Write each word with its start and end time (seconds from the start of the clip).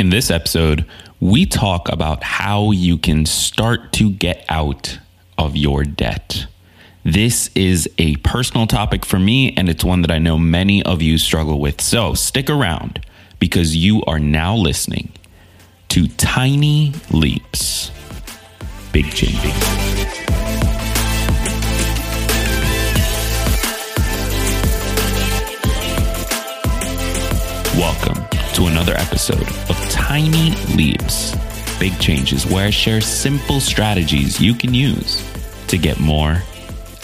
In 0.00 0.08
this 0.08 0.30
episode, 0.30 0.86
we 1.20 1.44
talk 1.44 1.92
about 1.92 2.22
how 2.22 2.70
you 2.70 2.96
can 2.96 3.26
start 3.26 3.92
to 3.92 4.08
get 4.10 4.46
out 4.48 4.98
of 5.36 5.58
your 5.58 5.84
debt. 5.84 6.46
This 7.04 7.50
is 7.54 7.86
a 7.98 8.16
personal 8.16 8.66
topic 8.66 9.04
for 9.04 9.18
me, 9.18 9.52
and 9.58 9.68
it's 9.68 9.84
one 9.84 10.00
that 10.00 10.10
I 10.10 10.16
know 10.16 10.38
many 10.38 10.82
of 10.82 11.02
you 11.02 11.18
struggle 11.18 11.60
with. 11.60 11.82
So 11.82 12.14
stick 12.14 12.48
around 12.48 13.04
because 13.38 13.76
you 13.76 14.02
are 14.04 14.18
now 14.18 14.56
listening 14.56 15.12
to 15.90 16.08
Tiny 16.08 16.94
Leaps, 17.10 17.90
Big 18.92 19.12
Change. 19.12 19.36
Welcome 27.76 28.30
to 28.60 28.66
another 28.66 28.94
episode 28.96 29.48
of 29.70 29.89
Tiny 30.10 30.50
Leaps, 30.74 31.36
Big 31.78 31.96
Changes, 32.00 32.44
where 32.44 32.66
I 32.66 32.70
share 32.70 33.00
simple 33.00 33.60
strategies 33.60 34.40
you 34.40 34.54
can 34.54 34.74
use 34.74 35.24
to 35.68 35.78
get 35.78 36.00
more 36.00 36.42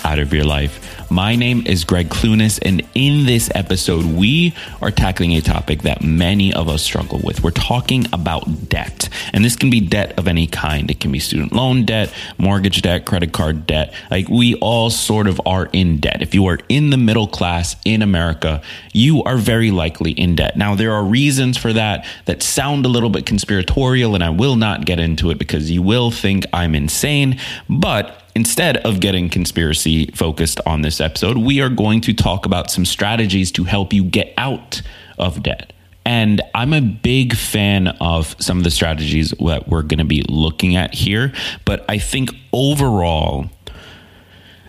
out 0.02 0.18
of 0.18 0.32
your 0.32 0.42
life. 0.42 0.85
My 1.10 1.36
name 1.36 1.62
is 1.66 1.84
Greg 1.84 2.08
Clunis, 2.08 2.58
and 2.62 2.82
in 2.94 3.26
this 3.26 3.48
episode, 3.54 4.04
we 4.04 4.54
are 4.82 4.90
tackling 4.90 5.32
a 5.34 5.40
topic 5.40 5.82
that 5.82 6.02
many 6.02 6.52
of 6.52 6.68
us 6.68 6.82
struggle 6.82 7.20
with. 7.22 7.44
We're 7.44 7.52
talking 7.52 8.06
about 8.12 8.68
debt, 8.68 9.08
and 9.32 9.44
this 9.44 9.54
can 9.54 9.70
be 9.70 9.80
debt 9.80 10.18
of 10.18 10.26
any 10.26 10.48
kind. 10.48 10.90
It 10.90 10.98
can 10.98 11.12
be 11.12 11.20
student 11.20 11.52
loan 11.52 11.84
debt, 11.84 12.12
mortgage 12.38 12.82
debt, 12.82 13.06
credit 13.06 13.32
card 13.32 13.66
debt. 13.66 13.94
Like 14.10 14.28
we 14.28 14.56
all 14.56 14.90
sort 14.90 15.28
of 15.28 15.40
are 15.46 15.68
in 15.72 16.00
debt. 16.00 16.22
If 16.22 16.34
you 16.34 16.46
are 16.46 16.58
in 16.68 16.90
the 16.90 16.96
middle 16.96 17.28
class 17.28 17.76
in 17.84 18.02
America, 18.02 18.60
you 18.92 19.22
are 19.22 19.36
very 19.36 19.70
likely 19.70 20.10
in 20.10 20.34
debt. 20.34 20.56
Now, 20.56 20.74
there 20.74 20.92
are 20.92 21.04
reasons 21.04 21.56
for 21.56 21.72
that 21.72 22.04
that 22.24 22.42
sound 22.42 22.84
a 22.84 22.88
little 22.88 23.10
bit 23.10 23.26
conspiratorial, 23.26 24.16
and 24.16 24.24
I 24.24 24.30
will 24.30 24.56
not 24.56 24.84
get 24.84 24.98
into 24.98 25.30
it 25.30 25.38
because 25.38 25.70
you 25.70 25.82
will 25.82 26.10
think 26.10 26.44
I'm 26.52 26.74
insane, 26.74 27.38
but 27.68 28.22
Instead 28.36 28.76
of 28.76 29.00
getting 29.00 29.30
conspiracy 29.30 30.08
focused 30.08 30.60
on 30.66 30.82
this 30.82 31.00
episode, 31.00 31.38
we 31.38 31.62
are 31.62 31.70
going 31.70 32.02
to 32.02 32.12
talk 32.12 32.44
about 32.44 32.70
some 32.70 32.84
strategies 32.84 33.50
to 33.50 33.64
help 33.64 33.94
you 33.94 34.04
get 34.04 34.34
out 34.36 34.82
of 35.16 35.42
debt. 35.42 35.72
And 36.04 36.42
I'm 36.54 36.74
a 36.74 36.82
big 36.82 37.34
fan 37.34 37.88
of 37.98 38.36
some 38.38 38.58
of 38.58 38.64
the 38.64 38.70
strategies 38.70 39.30
that 39.30 39.68
we're 39.68 39.80
going 39.80 40.00
to 40.00 40.04
be 40.04 40.22
looking 40.28 40.76
at 40.76 40.92
here. 40.92 41.32
But 41.64 41.86
I 41.88 41.96
think 41.96 42.28
overall, 42.52 43.46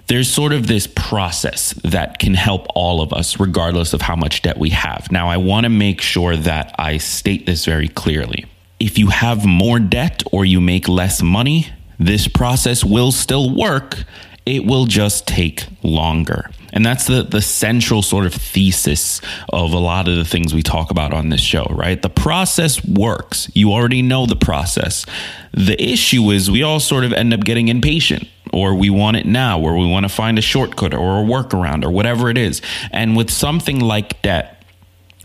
there's 0.08 0.30
sort 0.30 0.54
of 0.54 0.68
this 0.68 0.88
process 0.88 1.74
that 1.84 2.20
can 2.20 2.36
help 2.36 2.68
all 2.74 3.02
of 3.02 3.12
us, 3.12 3.38
regardless 3.38 3.92
of 3.92 4.00
how 4.00 4.16
much 4.16 4.44
debt 4.44 4.58
we 4.58 4.70
have. 4.70 5.12
Now, 5.12 5.28
I 5.28 5.36
want 5.36 5.66
to 5.66 5.70
make 5.70 6.00
sure 6.00 6.38
that 6.38 6.74
I 6.80 7.00
state 7.00 7.46
this 7.46 7.66
very 7.66 7.90
clearly. 7.90 8.46
If 8.80 8.98
you 8.98 9.08
have 9.08 9.46
more 9.46 9.78
debt 9.78 10.24
or 10.32 10.46
you 10.46 10.62
make 10.62 10.88
less 10.88 11.22
money, 11.22 11.68
this 12.00 12.28
process 12.28 12.84
will 12.84 13.12
still 13.12 13.56
work. 13.56 14.04
It 14.46 14.66
will 14.66 14.86
just 14.86 15.28
take 15.28 15.66
longer. 15.84 16.50
And 16.72 16.86
that's 16.86 17.08
the, 17.08 17.24
the 17.24 17.42
central 17.42 18.02
sort 18.02 18.26
of 18.26 18.34
thesis 18.34 19.20
of 19.50 19.74
a 19.74 19.80
lot 19.80 20.08
of 20.08 20.16
the 20.16 20.26
things 20.26 20.54
we 20.54 20.62
talk 20.62 20.92
about 20.92 21.14
on 21.14 21.30
this 21.30 21.42
show, 21.42 21.66
right? 21.72 22.02
The 22.02 22.10
process 22.10 22.84
works. 22.86 23.50
You 23.54 23.72
already 23.74 24.02
know 24.02 24.26
the 24.26 24.36
process. 24.36 25.06
The 25.54 25.82
issue 25.82 26.30
is 26.32 26.52
we 26.52 26.64
all 26.64 26.80
sort 26.80 27.04
of 27.04 27.14
end 27.14 27.34
up 27.34 27.42
getting 27.42 27.68
impatient 27.68 28.28
or 28.54 28.76
we 28.76 28.90
want 28.90 29.18
it 29.18 29.26
now, 29.26 29.60
or 29.60 29.78
we 29.78 29.86
want 29.86 30.04
to 30.04 30.10
find 30.10 30.38
a 30.38 30.42
shortcut 30.42 30.94
or 30.94 31.22
a 31.22 31.24
workaround 31.24 31.84
or 31.84 31.92
whatever 31.92 32.30
it 32.30 32.38
is. 32.38 32.62
And 32.92 33.18
with 33.18 33.30
something 33.30 33.80
like 33.80 34.22
debt, 34.22 34.57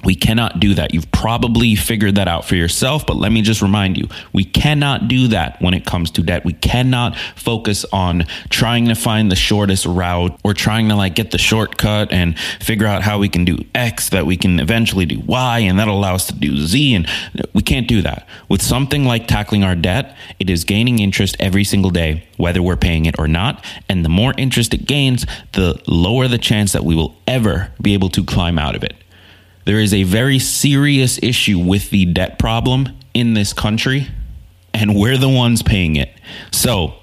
we 0.04 0.14
cannot 0.14 0.58
do 0.58 0.74
that. 0.74 0.92
You've 0.94 1.10
probably 1.12 1.74
figured 1.76 2.16
that 2.16 2.28
out 2.28 2.44
for 2.44 2.56
yourself, 2.56 3.06
but 3.06 3.16
let 3.16 3.30
me 3.30 3.42
just 3.42 3.62
remind 3.62 3.96
you 3.96 4.08
we 4.32 4.44
cannot 4.44 5.08
do 5.08 5.28
that 5.28 5.60
when 5.60 5.74
it 5.74 5.84
comes 5.84 6.10
to 6.12 6.22
debt. 6.22 6.44
We 6.44 6.54
cannot 6.54 7.16
focus 7.36 7.84
on 7.92 8.24
trying 8.50 8.86
to 8.86 8.94
find 8.94 9.30
the 9.30 9.36
shortest 9.36 9.86
route 9.86 10.38
or 10.42 10.54
trying 10.54 10.88
to 10.88 10.96
like 10.96 11.14
get 11.14 11.30
the 11.30 11.38
shortcut 11.38 12.12
and 12.12 12.38
figure 12.60 12.86
out 12.86 13.02
how 13.02 13.18
we 13.18 13.28
can 13.28 13.44
do 13.44 13.58
X 13.74 14.08
that 14.10 14.26
we 14.26 14.36
can 14.36 14.58
eventually 14.58 15.06
do 15.06 15.20
Y 15.20 15.60
and 15.60 15.78
that'll 15.78 15.98
allow 15.98 16.14
us 16.14 16.26
to 16.26 16.34
do 16.34 16.56
Z. 16.58 16.94
And 16.94 17.08
we 17.52 17.62
can't 17.62 17.86
do 17.86 18.02
that. 18.02 18.26
With 18.48 18.62
something 18.62 19.04
like 19.04 19.28
tackling 19.28 19.62
our 19.62 19.76
debt, 19.76 20.16
it 20.38 20.50
is 20.50 20.64
gaining 20.64 20.98
interest 20.98 21.36
every 21.38 21.64
single 21.64 21.90
day, 21.90 22.24
whether 22.36 22.62
we're 22.62 22.76
paying 22.76 23.06
it 23.06 23.14
or 23.18 23.28
not. 23.28 23.64
And 23.88 24.04
the 24.04 24.08
more 24.08 24.34
interest 24.36 24.74
it 24.74 24.86
gains, 24.86 25.26
the 25.52 25.80
lower 25.86 26.26
the 26.26 26.38
chance 26.38 26.72
that 26.72 26.84
we 26.84 26.96
will 26.96 27.14
ever 27.26 27.72
be 27.80 27.94
able 27.94 28.08
to 28.10 28.24
climb 28.24 28.58
out 28.58 28.74
of 28.74 28.82
it. 28.82 28.94
There 29.64 29.78
is 29.78 29.94
a 29.94 30.02
very 30.02 30.38
serious 30.38 31.18
issue 31.22 31.58
with 31.58 31.90
the 31.90 32.04
debt 32.06 32.38
problem 32.38 32.88
in 33.14 33.34
this 33.34 33.52
country, 33.52 34.08
and 34.74 34.96
we're 34.96 35.16
the 35.16 35.28
ones 35.28 35.62
paying 35.62 35.96
it. 35.96 36.10
So, 36.50 36.94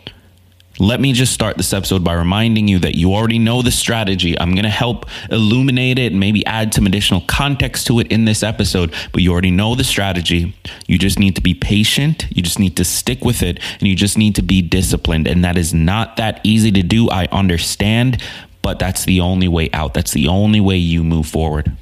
let 0.80 1.02
me 1.02 1.12
just 1.12 1.34
start 1.34 1.58
this 1.58 1.74
episode 1.74 2.06
by 2.06 2.14
reminding 2.14 2.70
you 2.70 2.80
that 2.80 2.96
you 2.96 3.14
already 3.14 3.38
know 3.38 3.62
the 3.62 3.72
strategy. 3.72 4.40
I'm 4.40 4.52
going 4.52 4.64
to 4.64 4.70
help 4.70 5.06
illuminate 5.30 6.00
it 6.00 6.14
and 6.14 6.20
maybe 6.22 6.46
add 6.46 6.74
some 6.74 6.86
additional 6.86 7.22
context 7.28 7.86
to 7.88 8.00
it 8.00 8.08
in 8.08 8.24
this 8.24 8.44
episode, 8.44 8.94
but 9.12 9.22
you 9.22 9.34
already 9.34 9.52
know 9.52 9.76
the 9.76 9.84
strategy. 9.84 10.56
You 10.88 10.98
just 10.98 11.20
need 11.20 11.36
to 11.36 11.42
be 11.42 11.54
patient. 11.54 12.28
You 12.30 12.42
just 12.42 12.60
need 12.60 12.78
to 12.78 12.86
stick 12.86 13.26
with 13.26 13.44
it 13.44 13.60
and 13.80 13.90
you 13.90 13.96
just 13.96 14.18
need 14.18 14.36
to 14.36 14.42
be 14.42 14.62
disciplined. 14.62 15.28
And 15.28 15.44
that 15.44 15.58
is 15.58 15.74
not 15.74 16.16
that 16.16 16.40
easy 16.44 16.72
to 16.72 16.82
do. 16.82 17.10
I 17.10 17.26
understand, 17.26 18.24
but 18.62 18.80
that's 18.80 19.04
the 19.04 19.20
only 19.20 19.50
way 19.50 19.70
out. 19.74 19.94
That's 19.94 20.12
the 20.12 20.30
only 20.30 20.62
way 20.62 20.78
you 20.78 21.04
move 21.04 21.28
forward. 21.28 21.76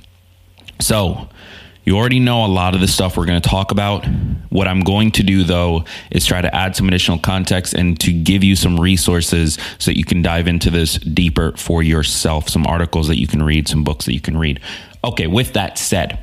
So, 0.79 1.29
you 1.87 1.95
already 1.95 2.19
know 2.19 2.45
a 2.45 2.47
lot 2.47 2.75
of 2.75 2.81
the 2.81 2.87
stuff 2.87 3.15
we're 3.15 3.25
going 3.25 3.41
to 3.41 3.49
talk 3.49 3.71
about. 3.71 4.05
What 4.49 4.67
I'm 4.67 4.81
going 4.81 5.11
to 5.11 5.23
do, 5.23 5.45
though, 5.45 5.85
is 6.11 6.25
try 6.25 6.41
to 6.41 6.53
add 6.53 6.75
some 6.75 6.89
additional 6.89 7.17
context 7.17 7.73
and 7.73 7.97
to 8.01 8.11
give 8.11 8.43
you 8.43 8.57
some 8.57 8.77
resources 8.77 9.57
so 9.77 9.91
that 9.91 9.97
you 9.97 10.03
can 10.03 10.21
dive 10.21 10.49
into 10.49 10.69
this 10.69 10.95
deeper 10.95 11.55
for 11.55 11.81
yourself. 11.81 12.49
Some 12.49 12.67
articles 12.67 13.07
that 13.07 13.17
you 13.17 13.25
can 13.25 13.41
read, 13.41 13.69
some 13.69 13.85
books 13.85 14.03
that 14.03 14.13
you 14.13 14.19
can 14.19 14.37
read. 14.37 14.59
Okay, 15.01 15.27
with 15.27 15.53
that 15.53 15.77
said, 15.77 16.21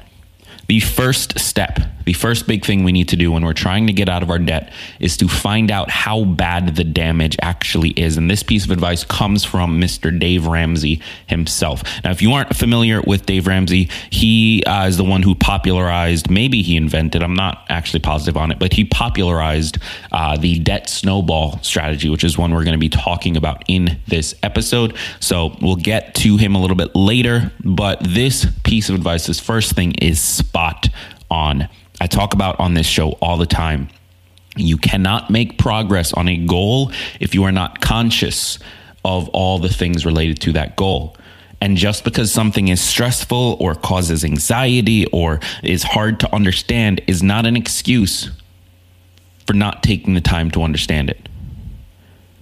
the 0.68 0.80
first 0.80 1.38
step, 1.38 1.78
the 2.04 2.12
first 2.12 2.46
big 2.46 2.64
thing 2.64 2.84
we 2.84 2.92
need 2.92 3.08
to 3.08 3.16
do 3.16 3.32
when 3.32 3.44
we're 3.44 3.52
trying 3.52 3.86
to 3.86 3.92
get 3.92 4.08
out 4.08 4.22
of 4.22 4.30
our 4.30 4.38
debt 4.38 4.72
is 5.00 5.16
to 5.18 5.28
find 5.28 5.70
out 5.70 5.90
how 5.90 6.24
bad 6.24 6.76
the 6.76 6.84
damage 6.84 7.36
actually 7.40 7.90
is. 7.90 8.16
And 8.16 8.30
this 8.30 8.42
piece 8.42 8.64
of 8.64 8.70
advice 8.70 9.04
comes 9.04 9.44
from 9.44 9.80
Mr. 9.80 10.16
Dave 10.16 10.46
Ramsey 10.46 11.00
himself. 11.26 11.82
Now, 12.02 12.10
if 12.10 12.22
you 12.22 12.32
aren't 12.32 12.54
familiar 12.54 13.02
with 13.02 13.26
Dave 13.26 13.46
Ramsey, 13.46 13.88
he 14.10 14.62
uh, 14.64 14.86
is 14.86 14.96
the 14.96 15.04
one 15.04 15.22
who 15.22 15.34
popularized, 15.34 16.30
maybe 16.30 16.62
he 16.62 16.76
invented, 16.76 17.22
I'm 17.22 17.34
not 17.34 17.64
actually 17.68 18.00
positive 18.00 18.36
on 18.36 18.50
it, 18.50 18.58
but 18.58 18.72
he 18.72 18.84
popularized 18.84 19.78
uh, 20.12 20.36
the 20.36 20.58
debt 20.58 20.88
snowball 20.88 21.58
strategy, 21.62 22.08
which 22.08 22.24
is 22.24 22.36
one 22.38 22.52
we're 22.52 22.64
going 22.64 22.72
to 22.72 22.78
be 22.78 22.88
talking 22.88 23.36
about 23.36 23.62
in 23.68 23.98
this 24.06 24.34
episode. 24.42 24.96
So 25.20 25.56
we'll 25.60 25.76
get 25.76 26.14
to 26.16 26.36
him 26.36 26.54
a 26.54 26.60
little 26.60 26.76
bit 26.76 26.94
later. 26.94 27.52
But 27.64 27.98
this 28.02 28.46
piece 28.62 28.88
of 28.88 28.94
advice, 28.94 29.26
this 29.26 29.40
first 29.40 29.74
thing 29.74 29.92
is 29.94 30.20
spot 30.20 30.88
on. 31.30 31.68
I 32.00 32.06
talk 32.06 32.34
about 32.34 32.58
on 32.60 32.74
this 32.74 32.86
show 32.86 33.12
all 33.12 33.36
the 33.36 33.46
time. 33.46 33.88
You 34.56 34.76
cannot 34.76 35.30
make 35.30 35.58
progress 35.58 36.12
on 36.12 36.28
a 36.28 36.36
goal 36.36 36.92
if 37.20 37.34
you 37.34 37.44
are 37.44 37.52
not 37.52 37.80
conscious 37.80 38.58
of 39.04 39.28
all 39.30 39.58
the 39.58 39.68
things 39.68 40.06
related 40.06 40.40
to 40.42 40.52
that 40.52 40.76
goal. 40.76 41.16
And 41.60 41.76
just 41.76 42.04
because 42.04 42.30
something 42.30 42.68
is 42.68 42.80
stressful 42.80 43.56
or 43.60 43.74
causes 43.74 44.24
anxiety 44.24 45.06
or 45.06 45.40
is 45.62 45.82
hard 45.82 46.20
to 46.20 46.34
understand 46.34 47.00
is 47.06 47.22
not 47.22 47.46
an 47.46 47.56
excuse 47.56 48.30
for 49.46 49.54
not 49.54 49.82
taking 49.82 50.14
the 50.14 50.20
time 50.20 50.50
to 50.52 50.62
understand 50.62 51.10
it. 51.10 51.28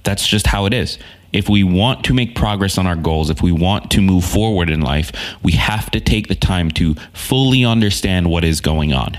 That's 0.02 0.26
just 0.26 0.46
how 0.46 0.66
it 0.66 0.74
is. 0.74 0.98
If 1.32 1.48
we 1.48 1.64
want 1.64 2.04
to 2.06 2.14
make 2.14 2.34
progress 2.34 2.76
on 2.78 2.86
our 2.86 2.96
goals, 2.96 3.30
if 3.30 3.42
we 3.42 3.52
want 3.52 3.90
to 3.92 4.00
move 4.00 4.24
forward 4.24 4.68
in 4.68 4.80
life, 4.80 5.12
we 5.42 5.52
have 5.52 5.90
to 5.92 6.00
take 6.00 6.28
the 6.28 6.34
time 6.34 6.70
to 6.72 6.94
fully 7.12 7.64
understand 7.64 8.28
what 8.28 8.44
is 8.44 8.60
going 8.60 8.92
on. 8.92 9.16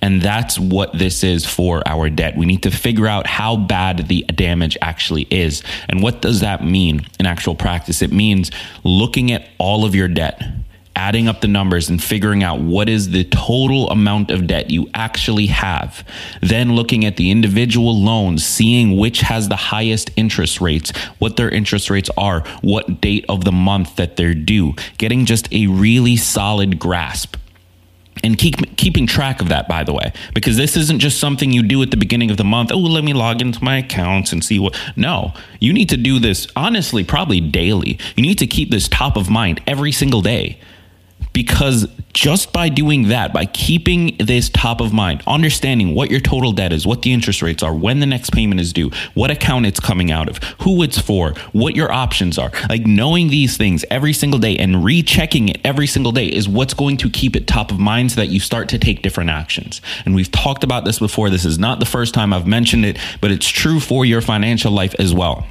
And 0.00 0.22
that's 0.22 0.58
what 0.58 0.96
this 0.96 1.24
is 1.24 1.46
for 1.46 1.82
our 1.86 2.10
debt. 2.10 2.36
We 2.36 2.46
need 2.46 2.62
to 2.62 2.70
figure 2.70 3.06
out 3.06 3.26
how 3.26 3.56
bad 3.56 4.08
the 4.08 4.22
damage 4.22 4.76
actually 4.80 5.26
is. 5.30 5.62
And 5.88 6.02
what 6.02 6.22
does 6.22 6.40
that 6.40 6.64
mean 6.64 7.06
in 7.18 7.26
actual 7.26 7.54
practice? 7.54 8.02
It 8.02 8.12
means 8.12 8.50
looking 8.84 9.32
at 9.32 9.48
all 9.58 9.84
of 9.84 9.94
your 9.94 10.08
debt 10.08 10.42
adding 10.94 11.28
up 11.28 11.40
the 11.40 11.48
numbers 11.48 11.88
and 11.88 12.02
figuring 12.02 12.42
out 12.42 12.60
what 12.60 12.88
is 12.88 13.10
the 13.10 13.24
total 13.24 13.88
amount 13.90 14.30
of 14.30 14.46
debt 14.46 14.70
you 14.70 14.88
actually 14.94 15.46
have. 15.46 16.06
Then 16.40 16.74
looking 16.74 17.04
at 17.04 17.16
the 17.16 17.30
individual 17.30 17.98
loans, 18.00 18.44
seeing 18.44 18.96
which 18.96 19.20
has 19.20 19.48
the 19.48 19.56
highest 19.56 20.10
interest 20.16 20.60
rates, 20.60 20.90
what 21.18 21.36
their 21.36 21.48
interest 21.48 21.90
rates 21.90 22.10
are, 22.16 22.40
what 22.60 23.00
date 23.00 23.24
of 23.28 23.44
the 23.44 23.52
month 23.52 23.96
that 23.96 24.16
they're 24.16 24.34
due, 24.34 24.74
getting 24.98 25.24
just 25.24 25.52
a 25.52 25.66
really 25.66 26.16
solid 26.16 26.78
grasp 26.78 27.36
and 28.22 28.38
keep 28.38 28.76
keeping 28.76 29.06
track 29.06 29.40
of 29.40 29.48
that 29.48 29.68
by 29.68 29.82
the 29.82 29.92
way 29.92 30.12
because 30.34 30.56
this 30.56 30.76
isn't 30.76 30.98
just 30.98 31.18
something 31.18 31.50
you 31.50 31.62
do 31.62 31.82
at 31.82 31.90
the 31.90 31.96
beginning 31.96 32.30
of 32.30 32.36
the 32.36 32.44
month. 32.44 32.70
Oh 32.72 32.78
let 32.78 33.04
me 33.04 33.12
log 33.12 33.40
into 33.40 33.62
my 33.62 33.78
accounts 33.78 34.32
and 34.32 34.44
see 34.44 34.58
what 34.58 34.78
no 34.96 35.32
you 35.60 35.72
need 35.72 35.88
to 35.88 35.96
do 35.96 36.18
this 36.18 36.46
honestly 36.54 37.04
probably 37.04 37.40
daily. 37.40 37.98
You 38.16 38.22
need 38.22 38.38
to 38.38 38.46
keep 38.46 38.70
this 38.70 38.88
top 38.88 39.16
of 39.16 39.30
mind 39.30 39.60
every 39.66 39.92
single 39.92 40.22
day 40.22 40.58
because 41.32 41.88
just 42.12 42.52
by 42.52 42.68
doing 42.68 43.08
that, 43.08 43.32
by 43.32 43.46
keeping 43.46 44.16
this 44.18 44.48
top 44.50 44.80
of 44.80 44.92
mind, 44.92 45.22
understanding 45.26 45.94
what 45.94 46.10
your 46.10 46.20
total 46.20 46.52
debt 46.52 46.72
is, 46.72 46.86
what 46.86 47.02
the 47.02 47.12
interest 47.12 47.42
rates 47.42 47.62
are, 47.62 47.74
when 47.74 48.00
the 48.00 48.06
next 48.06 48.30
payment 48.30 48.60
is 48.60 48.72
due, 48.72 48.90
what 49.14 49.30
account 49.30 49.66
it's 49.66 49.80
coming 49.80 50.10
out 50.10 50.28
of, 50.28 50.38
who 50.60 50.82
it's 50.82 50.98
for, 50.98 51.32
what 51.52 51.74
your 51.74 51.90
options 51.90 52.38
are, 52.38 52.50
like 52.68 52.86
knowing 52.86 53.28
these 53.28 53.56
things 53.56 53.84
every 53.90 54.12
single 54.12 54.38
day 54.38 54.56
and 54.58 54.84
rechecking 54.84 55.48
it 55.48 55.60
every 55.64 55.86
single 55.86 56.12
day 56.12 56.26
is 56.26 56.48
what's 56.48 56.74
going 56.74 56.96
to 56.98 57.08
keep 57.08 57.34
it 57.34 57.46
top 57.46 57.70
of 57.70 57.78
mind 57.78 58.12
so 58.12 58.16
that 58.16 58.28
you 58.28 58.40
start 58.40 58.68
to 58.68 58.78
take 58.78 59.02
different 59.02 59.30
actions. 59.30 59.80
And 60.04 60.14
we've 60.14 60.30
talked 60.30 60.64
about 60.64 60.84
this 60.84 60.98
before. 60.98 61.30
This 61.30 61.44
is 61.44 61.58
not 61.58 61.80
the 61.80 61.86
first 61.86 62.14
time 62.14 62.32
I've 62.32 62.46
mentioned 62.46 62.84
it, 62.84 62.98
but 63.20 63.30
it's 63.30 63.48
true 63.48 63.80
for 63.80 64.04
your 64.04 64.20
financial 64.20 64.72
life 64.72 64.94
as 64.98 65.14
well. 65.14 65.46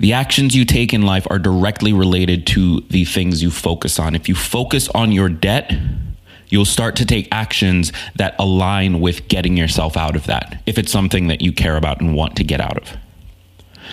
The 0.00 0.14
actions 0.14 0.56
you 0.56 0.64
take 0.64 0.94
in 0.94 1.02
life 1.02 1.26
are 1.30 1.38
directly 1.38 1.92
related 1.92 2.46
to 2.48 2.80
the 2.88 3.04
things 3.04 3.42
you 3.42 3.50
focus 3.50 3.98
on. 3.98 4.14
If 4.14 4.30
you 4.30 4.34
focus 4.34 4.88
on 4.88 5.12
your 5.12 5.28
debt, 5.28 5.72
you'll 6.48 6.64
start 6.64 6.96
to 6.96 7.04
take 7.04 7.28
actions 7.30 7.92
that 8.16 8.34
align 8.38 9.00
with 9.00 9.28
getting 9.28 9.58
yourself 9.58 9.98
out 9.98 10.16
of 10.16 10.24
that, 10.24 10.62
if 10.64 10.78
it's 10.78 10.90
something 10.90 11.28
that 11.28 11.42
you 11.42 11.52
care 11.52 11.76
about 11.76 12.00
and 12.00 12.14
want 12.14 12.36
to 12.36 12.44
get 12.44 12.62
out 12.62 12.78
of. 12.78 12.96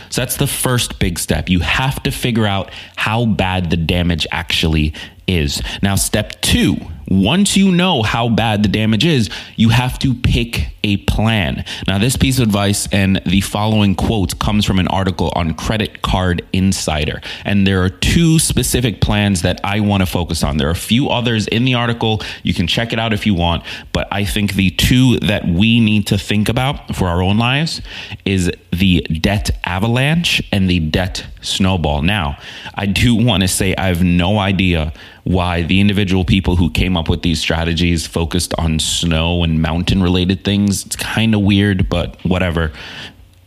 So 0.09 0.21
that's 0.21 0.37
the 0.37 0.47
first 0.47 0.97
big 0.97 1.19
step. 1.19 1.49
You 1.49 1.59
have 1.59 2.01
to 2.03 2.11
figure 2.11 2.45
out 2.45 2.71
how 2.95 3.25
bad 3.25 3.69
the 3.69 3.77
damage 3.77 4.25
actually 4.31 4.93
is. 5.27 5.61
Now, 5.81 5.95
step 5.95 6.41
two 6.41 6.77
once 7.09 7.55
you 7.55 7.71
know 7.71 8.03
how 8.03 8.27
bad 8.27 8.63
the 8.63 8.69
damage 8.69 9.05
is, 9.05 9.29
you 9.55 9.69
have 9.69 9.97
to 9.99 10.13
pick 10.13 10.69
a 10.83 10.97
plan. 10.97 11.63
Now, 11.87 11.97
this 11.99 12.17
piece 12.17 12.37
of 12.39 12.43
advice 12.43 12.87
and 12.91 13.21
the 13.25 13.41
following 13.41 13.95
quotes 13.95 14.33
comes 14.33 14.65
from 14.65 14.77
an 14.79 14.87
article 14.89 15.31
on 15.35 15.53
Credit 15.53 16.01
Card 16.01 16.45
Insider. 16.51 17.21
And 17.45 17.65
there 17.65 17.83
are 17.83 17.89
two 17.89 18.39
specific 18.39 18.99
plans 18.99 19.41
that 19.43 19.61
I 19.63 19.79
want 19.79 20.01
to 20.01 20.05
focus 20.05 20.43
on. 20.43 20.57
There 20.57 20.67
are 20.67 20.71
a 20.71 20.75
few 20.75 21.09
others 21.09 21.47
in 21.47 21.63
the 21.63 21.75
article. 21.75 22.21
You 22.43 22.53
can 22.53 22.67
check 22.67 22.91
it 22.91 22.99
out 22.99 23.13
if 23.13 23.25
you 23.25 23.33
want. 23.33 23.63
But 23.93 24.07
I 24.11 24.25
think 24.25 24.53
the 24.53 24.71
two 24.71 25.17
that 25.19 25.47
we 25.47 25.79
need 25.79 26.07
to 26.07 26.17
think 26.17 26.49
about 26.49 26.95
for 26.95 27.07
our 27.07 27.21
own 27.21 27.37
lives 27.37 27.81
is 28.25 28.51
the 28.71 29.01
debt 29.01 29.49
avalanche 29.63 30.41
and 30.51 30.69
the 30.69 30.79
debt 30.79 31.25
snowball. 31.41 32.01
Now, 32.01 32.37
I 32.75 32.85
do 32.85 33.15
want 33.15 33.41
to 33.43 33.47
say 33.47 33.73
I 33.75 33.87
have 33.87 34.03
no 34.03 34.39
idea 34.39 34.93
why 35.27 35.61
the 35.61 35.81
individual 35.81 36.23
people 36.23 36.55
who 36.55 36.69
came 36.69 36.95
up 36.95 37.09
with 37.09 37.21
these 37.21 37.37
strategies 37.37 38.07
focused 38.07 38.53
on 38.57 38.79
snow 38.79 39.43
and 39.43 39.61
mountain 39.61 40.01
related 40.01 40.45
things. 40.45 40.85
It's 40.85 40.95
kind 40.95 41.35
of 41.35 41.41
weird, 41.41 41.89
but 41.89 42.17
whatever. 42.23 42.71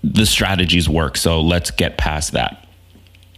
The 0.04 0.26
strategies 0.26 0.90
work. 0.90 1.16
So 1.16 1.40
let's 1.40 1.70
get 1.70 1.96
past 1.96 2.32
that. 2.32 2.66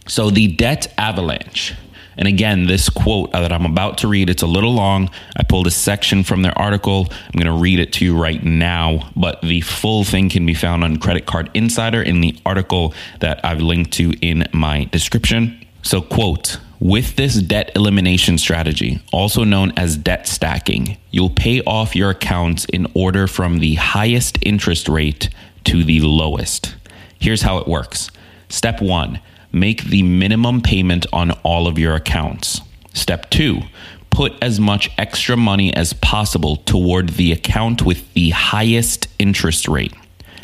So 0.07 0.29
the 0.29 0.47
debt 0.47 0.93
avalanche. 0.97 1.73
And 2.17 2.27
again, 2.27 2.67
this 2.67 2.89
quote 2.89 3.31
that 3.31 3.53
I'm 3.53 3.65
about 3.65 3.99
to 3.99 4.09
read, 4.09 4.29
it's 4.29 4.43
a 4.43 4.47
little 4.47 4.73
long. 4.73 5.09
I 5.37 5.43
pulled 5.43 5.65
a 5.65 5.71
section 5.71 6.25
from 6.25 6.41
their 6.41 6.55
article. 6.57 7.07
I'm 7.09 7.41
going 7.41 7.47
to 7.47 7.61
read 7.61 7.79
it 7.79 7.93
to 7.93 8.05
you 8.05 8.21
right 8.21 8.43
now, 8.43 9.09
but 9.15 9.41
the 9.41 9.61
full 9.61 10.03
thing 10.03 10.27
can 10.27 10.45
be 10.45 10.53
found 10.53 10.83
on 10.83 10.97
Credit 10.97 11.25
Card 11.25 11.49
Insider 11.53 12.03
in 12.03 12.19
the 12.19 12.37
article 12.45 12.93
that 13.21 13.43
I've 13.43 13.61
linked 13.61 13.93
to 13.93 14.11
in 14.21 14.45
my 14.51 14.83
description. 14.91 15.65
So, 15.81 16.01
quote, 16.01 16.59
with 16.79 17.15
this 17.15 17.35
debt 17.35 17.71
elimination 17.75 18.37
strategy, 18.37 19.01
also 19.11 19.43
known 19.43 19.71
as 19.77 19.97
debt 19.97 20.27
stacking, 20.27 20.97
you'll 21.11 21.29
pay 21.29 21.61
off 21.61 21.95
your 21.95 22.09
accounts 22.09 22.65
in 22.65 22.87
order 22.93 23.27
from 23.27 23.59
the 23.59 23.75
highest 23.75 24.37
interest 24.41 24.89
rate 24.89 25.29
to 25.63 25.83
the 25.83 26.01
lowest. 26.01 26.75
Here's 27.19 27.43
how 27.43 27.57
it 27.57 27.67
works 27.67 28.11
Step 28.49 28.81
one, 28.81 29.19
make 29.51 29.85
the 29.85 30.03
minimum 30.03 30.61
payment 30.61 31.05
on 31.11 31.31
all 31.43 31.67
of 31.67 31.79
your 31.79 31.95
accounts. 31.95 32.61
Step 32.93 33.29
two, 33.29 33.61
put 34.09 34.33
as 34.43 34.59
much 34.59 34.91
extra 34.97 35.35
money 35.35 35.73
as 35.73 35.93
possible 35.93 36.57
toward 36.57 37.09
the 37.09 37.31
account 37.31 37.81
with 37.81 38.13
the 38.13 38.29
highest 38.29 39.07
interest 39.17 39.67
rate. 39.67 39.93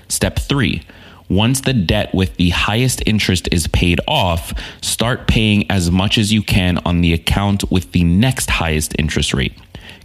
Step 0.08 0.40
three, 0.40 0.84
once 1.30 1.62
the 1.62 1.74
debt 1.74 2.14
with 2.14 2.36
the 2.38 2.50
highest 2.50 3.04
interest 3.06 3.48
is 3.52 3.68
paid 3.68 4.02
off, 4.08 4.52
start 4.82 5.28
paying 5.28 5.70
as 5.70 5.92
much 5.92 6.18
as 6.18 6.34
you 6.34 6.42
can 6.42 6.80
on 6.86 7.02
the 7.02 7.14
account 7.14 7.70
with 7.72 7.92
the 7.92 8.04
next 8.04 8.50
highest 8.50 8.96
interest 8.98 9.34
rate. 9.34 9.54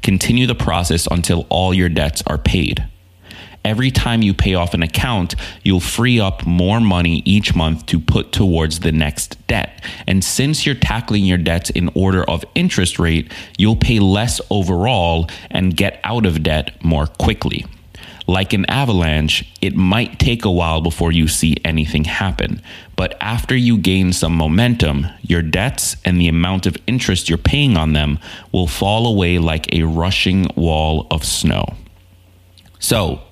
Continue 0.03 0.47
the 0.47 0.55
process 0.55 1.09
until 1.11 1.47
all 1.49 1.73
your 1.73 1.89
debts 1.89 2.23
are 2.27 2.39
paid. 2.39 2.87
Every 3.65 3.91
time 3.91 4.21
you 4.21 4.35
pay 4.35 4.55
off 4.55 4.75
an 4.75 4.83
account, 4.83 5.35
you'll 5.63 5.81
free 5.81 6.21
up 6.21 6.45
more 6.45 6.81
money 6.81 7.23
each 7.25 7.55
month 7.55 7.87
to 7.87 7.99
put 7.99 8.31
towards 8.31 8.81
the 8.81 8.93
next 8.93 9.39
debt. 9.47 9.83
And 10.07 10.23
since 10.23 10.67
you're 10.67 10.75
tackling 10.75 11.25
your 11.25 11.39
debts 11.39 11.71
in 11.71 11.91
order 11.95 12.23
of 12.25 12.45
interest 12.55 12.99
rate, 12.99 13.33
you'll 13.57 13.77
pay 13.77 14.01
less 14.01 14.39
overall 14.51 15.31
and 15.51 15.75
get 15.75 15.99
out 16.05 16.27
of 16.27 16.43
debt 16.43 16.85
more 16.85 17.07
quickly. 17.07 17.65
Like 18.27 18.55
an 18.55 18.65
avalanche, 18.67 19.45
it 19.61 19.77
might 19.77 20.19
take 20.19 20.45
a 20.45 20.51
while 20.51 20.81
before 20.81 21.13
you 21.13 21.29
see 21.29 21.57
anything 21.65 22.05
happen. 22.05 22.63
But 22.97 23.17
after 23.21 23.55
you 23.55 23.77
gain 23.77 24.13
some 24.13 24.35
momentum, 24.35 25.07
your 25.23 25.43
debts 25.43 25.97
and 26.05 26.19
the 26.19 26.29
amount 26.29 26.65
of 26.65 26.77
interest 26.87 27.29
you're 27.29 27.37
paying 27.37 27.77
on 27.77 27.93
them 27.93 28.19
will 28.51 28.67
fall 28.67 29.07
away 29.07 29.39
like 29.39 29.73
a 29.75 29.83
rushing 29.83 30.47
wall 30.57 31.07
of 31.11 31.25
snow. 31.25 31.75
So, 32.79 33.23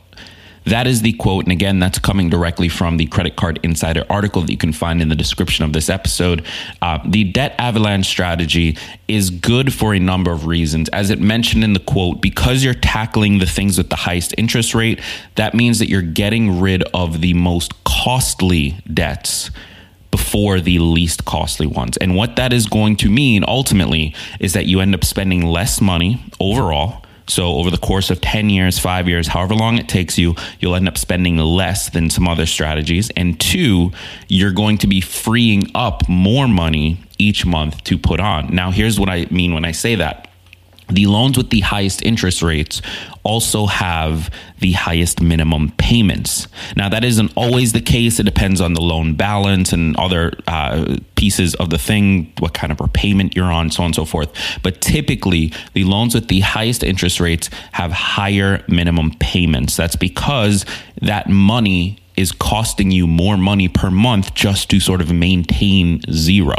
that 0.64 0.86
is 0.86 1.02
the 1.02 1.12
quote. 1.14 1.44
And 1.44 1.52
again, 1.52 1.78
that's 1.78 1.98
coming 1.98 2.30
directly 2.30 2.68
from 2.68 2.96
the 2.96 3.06
Credit 3.06 3.36
Card 3.36 3.58
Insider 3.62 4.04
article 4.08 4.42
that 4.42 4.50
you 4.50 4.58
can 4.58 4.72
find 4.72 5.02
in 5.02 5.08
the 5.08 5.16
description 5.16 5.64
of 5.64 5.72
this 5.72 5.90
episode. 5.90 6.44
Uh, 6.80 6.98
the 7.04 7.24
debt 7.24 7.54
avalanche 7.58 8.06
strategy 8.06 8.76
is 9.08 9.30
good 9.30 9.72
for 9.72 9.94
a 9.94 9.98
number 9.98 10.30
of 10.30 10.46
reasons. 10.46 10.88
As 10.90 11.10
it 11.10 11.20
mentioned 11.20 11.64
in 11.64 11.72
the 11.72 11.80
quote, 11.80 12.20
because 12.20 12.62
you're 12.62 12.74
tackling 12.74 13.38
the 13.38 13.46
things 13.46 13.78
with 13.78 13.90
the 13.90 13.96
highest 13.96 14.34
interest 14.38 14.74
rate, 14.74 15.00
that 15.34 15.54
means 15.54 15.78
that 15.78 15.88
you're 15.88 16.02
getting 16.02 16.60
rid 16.60 16.82
of 16.94 17.20
the 17.20 17.34
most 17.34 17.84
costly 17.84 18.76
debts 18.92 19.50
before 20.10 20.60
the 20.60 20.78
least 20.78 21.24
costly 21.24 21.66
ones. 21.66 21.96
And 21.96 22.14
what 22.14 22.36
that 22.36 22.52
is 22.52 22.66
going 22.66 22.96
to 22.96 23.08
mean 23.08 23.44
ultimately 23.48 24.14
is 24.38 24.52
that 24.52 24.66
you 24.66 24.80
end 24.80 24.94
up 24.94 25.04
spending 25.04 25.44
less 25.44 25.80
money 25.80 26.22
overall 26.38 27.04
so, 27.32 27.54
over 27.54 27.70
the 27.70 27.78
course 27.78 28.10
of 28.10 28.20
10 28.20 28.50
years, 28.50 28.78
five 28.78 29.08
years, 29.08 29.26
however 29.26 29.54
long 29.54 29.78
it 29.78 29.88
takes 29.88 30.18
you, 30.18 30.34
you'll 30.60 30.74
end 30.74 30.86
up 30.86 30.98
spending 30.98 31.38
less 31.38 31.88
than 31.88 32.10
some 32.10 32.28
other 32.28 32.44
strategies. 32.44 33.08
And 33.16 33.40
two, 33.40 33.92
you're 34.28 34.52
going 34.52 34.76
to 34.78 34.86
be 34.86 35.00
freeing 35.00 35.62
up 35.74 36.06
more 36.10 36.46
money 36.46 36.98
each 37.16 37.46
month 37.46 37.84
to 37.84 37.96
put 37.96 38.20
on. 38.20 38.54
Now, 38.54 38.70
here's 38.70 39.00
what 39.00 39.08
I 39.08 39.26
mean 39.30 39.54
when 39.54 39.64
I 39.64 39.72
say 39.72 39.94
that 39.94 40.28
the 40.94 41.06
loans 41.06 41.36
with 41.36 41.50
the 41.50 41.60
highest 41.60 42.02
interest 42.02 42.42
rates 42.42 42.82
also 43.24 43.66
have 43.66 44.30
the 44.58 44.72
highest 44.72 45.20
minimum 45.20 45.72
payments. 45.78 46.48
Now, 46.76 46.88
that 46.88 47.04
isn't 47.04 47.32
always 47.36 47.72
the 47.72 47.80
case. 47.80 48.18
It 48.18 48.24
depends 48.24 48.60
on 48.60 48.74
the 48.74 48.80
loan 48.80 49.14
balance 49.14 49.72
and 49.72 49.96
other 49.96 50.32
uh, 50.46 50.96
pieces 51.16 51.54
of 51.56 51.70
the 51.70 51.78
thing, 51.78 52.32
what 52.38 52.54
kind 52.54 52.72
of 52.72 52.80
repayment 52.80 53.36
you're 53.36 53.52
on, 53.52 53.70
so 53.70 53.82
on 53.82 53.86
and 53.86 53.94
so 53.94 54.04
forth. 54.04 54.32
But 54.62 54.80
typically, 54.80 55.52
the 55.72 55.84
loans 55.84 56.14
with 56.14 56.28
the 56.28 56.40
highest 56.40 56.82
interest 56.82 57.20
rates 57.20 57.48
have 57.72 57.92
higher 57.92 58.64
minimum 58.68 59.12
payments. 59.20 59.76
That's 59.76 59.96
because 59.96 60.64
that 61.00 61.28
money 61.28 61.98
is 62.16 62.32
costing 62.32 62.90
you 62.90 63.06
more 63.06 63.36
money 63.36 63.68
per 63.68 63.90
month 63.90 64.34
just 64.34 64.68
to 64.70 64.80
sort 64.80 65.00
of 65.00 65.12
maintain 65.12 66.00
zero. 66.10 66.56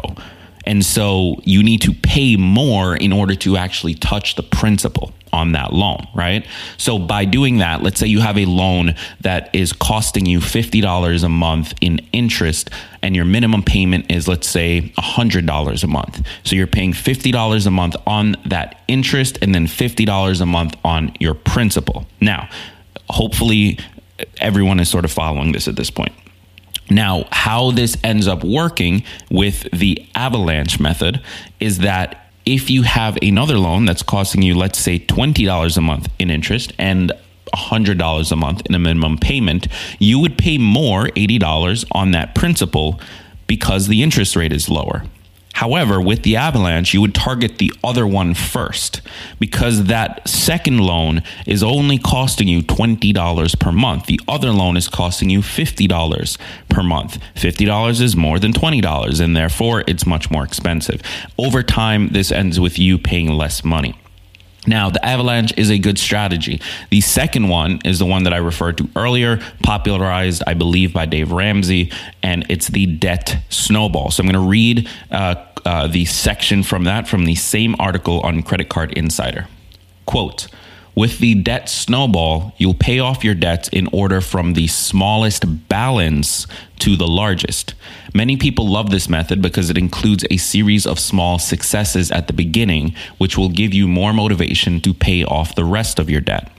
And 0.65 0.86
so 0.86 1.36
you 1.43 1.63
need 1.63 1.82
to 1.82 1.93
pay 1.93 2.36
more 2.36 2.96
in 2.96 3.12
order 3.12 3.36
to 3.36 3.58
actually 3.58 3.96
touch 3.96 4.36
the 4.36 4.43
principal 4.43 5.13
on 5.34 5.53
that 5.53 5.74
loan, 5.74 6.08
right? 6.13 6.46
So 6.77 7.00
by 7.00 7.25
doing 7.25 7.58
that, 7.58 7.82
let's 7.82 8.00
say 8.00 8.05
you 8.05 8.22
have 8.22 8.38
a 8.38 8.46
loan 8.46 8.96
that 9.22 9.53
is 9.53 9.74
costing 9.74 10.27
you 10.27 10.39
$50 10.39 11.24
a 11.24 11.29
month 11.29 11.74
in 11.82 12.00
interest 12.13 12.70
and 13.01 13.15
your 13.15 13.25
minimum 13.25 13.63
payment 13.63 14.12
is 14.12 14.27
let's 14.27 14.48
say 14.48 14.93
$100 14.98 15.84
a 15.84 15.88
month. 15.88 16.25
So 16.43 16.55
you're 16.55 16.67
paying 16.67 16.93
$50 16.93 17.65
a 17.65 17.72
month 17.72 17.96
on 18.05 18.36
that 18.46 18.82
interest 18.88 19.39
and 19.41 19.53
then 19.53 19.65
$50 19.65 20.41
a 20.41 20.46
month 20.46 20.75
on 20.86 21.13
your 21.20 21.34
principal. 21.34 22.05
Now, 22.22 22.48
hopefully 23.10 23.79
everyone 24.38 24.79
is 24.79 24.88
sort 24.88 25.03
of 25.03 25.12
following 25.12 25.51
this 25.51 25.67
at 25.67 25.75
this 25.75 25.89
point. 25.89 26.13
Now, 26.90 27.25
how 27.32 27.72
this 27.72 27.98
ends 28.04 28.28
up 28.28 28.44
working 28.44 29.04
with 29.30 29.70
the 29.72 30.06
avalanche 30.16 30.80
method 30.80 31.22
is 31.60 31.80
that 31.80 32.30
if 32.46 32.70
you 32.70 32.84
have 32.84 33.18
another 33.22 33.58
loan 33.58 33.86
that's 33.86 34.04
costing 34.04 34.42
you, 34.42 34.56
let's 34.56 34.80
say, 34.80 35.00
$20 35.00 35.78
a 35.78 35.82
month 35.82 36.10
in 36.20 36.30
interest 36.30 36.74
and 36.78 37.12
$100 37.54 38.32
a 38.32 38.36
month 38.36 38.66
in 38.66 38.75
a 38.75 38.80
minimum 38.80 39.18
payment, 39.18 39.68
you 40.00 40.20
would 40.20 40.38
pay 40.38 40.58
more, 40.58 41.06
$80 41.10 41.86
on 41.92 42.12
that 42.12 42.36
principal 42.36 43.00
because 43.48 43.88
the 43.88 44.02
interest 44.02 44.36
rate 44.36 44.52
is 44.52 44.70
lower. 44.70 45.04
However, 45.54 46.02
with 46.02 46.24
the 46.24 46.36
Avalanche, 46.36 46.94
you 46.94 47.02
would 47.02 47.14
target 47.14 47.58
the 47.60 47.72
other 47.84 48.06
one 48.08 48.34
first 48.34 49.02
because 49.40 49.86
that 49.86 50.28
second 50.28 50.80
loan 50.80 51.22
is 51.46 51.62
only 51.64 52.00
costing 52.00 52.48
you 52.48 52.62
$20 52.62 53.60
per 53.60 53.72
month. 53.72 54.08
The 54.08 54.20
other 54.28 54.52
loan 54.52 54.78
is 54.78 54.88
costing 54.88 55.30
you 55.30 55.40
$50 55.40 56.38
per 56.70 56.84
month. 56.84 57.20
$50 57.36 58.02
is 58.02 58.16
more 58.16 58.40
than 58.40 58.52
$20, 58.52 59.22
and 59.22 59.36
therefore 59.36 59.84
it's 59.88 60.06
much 60.06 60.32
more 60.32 60.44
expensive. 60.44 61.02
Over 61.38 61.62
time, 61.62 62.10
this 62.10 62.32
ends 62.32 62.60
with 62.60 62.80
you 62.80 62.98
paying 62.98 63.30
less 63.30 63.64
money. 63.64 63.96
Now, 64.65 64.89
the 64.89 65.03
avalanche 65.05 65.53
is 65.58 65.70
a 65.70 65.77
good 65.77 65.98
strategy. 65.98 66.62
The 66.89 67.01
second 67.01 67.50
one 67.50 67.82
is 67.84 68.00
the 68.00 68.05
one 68.05 68.24
that 68.24 68.34
I 68.34 68.38
referred 68.38 68.77
to 68.77 68.89
earlier, 68.96 69.41
popularized, 69.62 70.41
I 70.48 70.53
believe, 70.53 70.93
by 70.93 71.05
Dave 71.05 71.32
Ramsey, 71.32 71.91
and 72.22 72.46
it's 72.50 72.70
the 72.70 72.86
debt 72.86 73.43
snowball. 73.50 74.12
So 74.12 74.24
I'm 74.24 74.29
going 74.29 74.41
to 74.41 74.50
read 74.50 74.89
uh, 75.12 75.36
uh, 75.65 75.88
the 75.88 76.05
section 76.05 76.63
from 76.63 76.86
that 76.86 77.08
from 77.08 77.25
the 77.25 77.36
same 77.36 77.75
article 77.79 78.22
on 78.22 78.43
Credit 78.43 78.70
Card 78.70 78.93
Insider. 78.93 79.48
Quote, 80.05 80.48
with 80.96 81.20
the 81.20 81.36
debt 81.36 81.70
snowball, 81.70 82.54
you'll 82.58 82.74
pay 82.74 83.00
off 83.00 83.24
your 83.24 83.34
debts 83.34 83.68
in 83.70 83.88
order 83.92 84.22
from 84.22 84.54
the 84.54 84.68
smallest 84.68 85.68
balance 85.68 86.46
to 86.80 86.96
the 86.96 87.08
largest. 87.08 87.74
Many 88.14 88.38
people 88.38 88.68
love 88.68 88.92
this 88.92 89.10
method 89.10 89.42
because 89.42 89.70
it 89.70 89.78
includes 89.78 90.24
a 90.30 90.38
series 90.38 90.86
of 90.86 91.00
small 91.00 91.40
successes 91.40 92.12
at 92.12 92.28
the 92.28 92.34
beginning, 92.34 92.94
which 93.18 93.38
will 93.38 93.50
give 93.50 93.74
you 93.74 93.88
more 93.88 94.14
motivation 94.14 94.80
to 94.82 94.94
pay 94.94 95.24
off 95.24 95.56
the 95.56 95.66
rest 95.66 95.98
of 95.98 96.10
your 96.10 96.22
debt. 96.22 96.52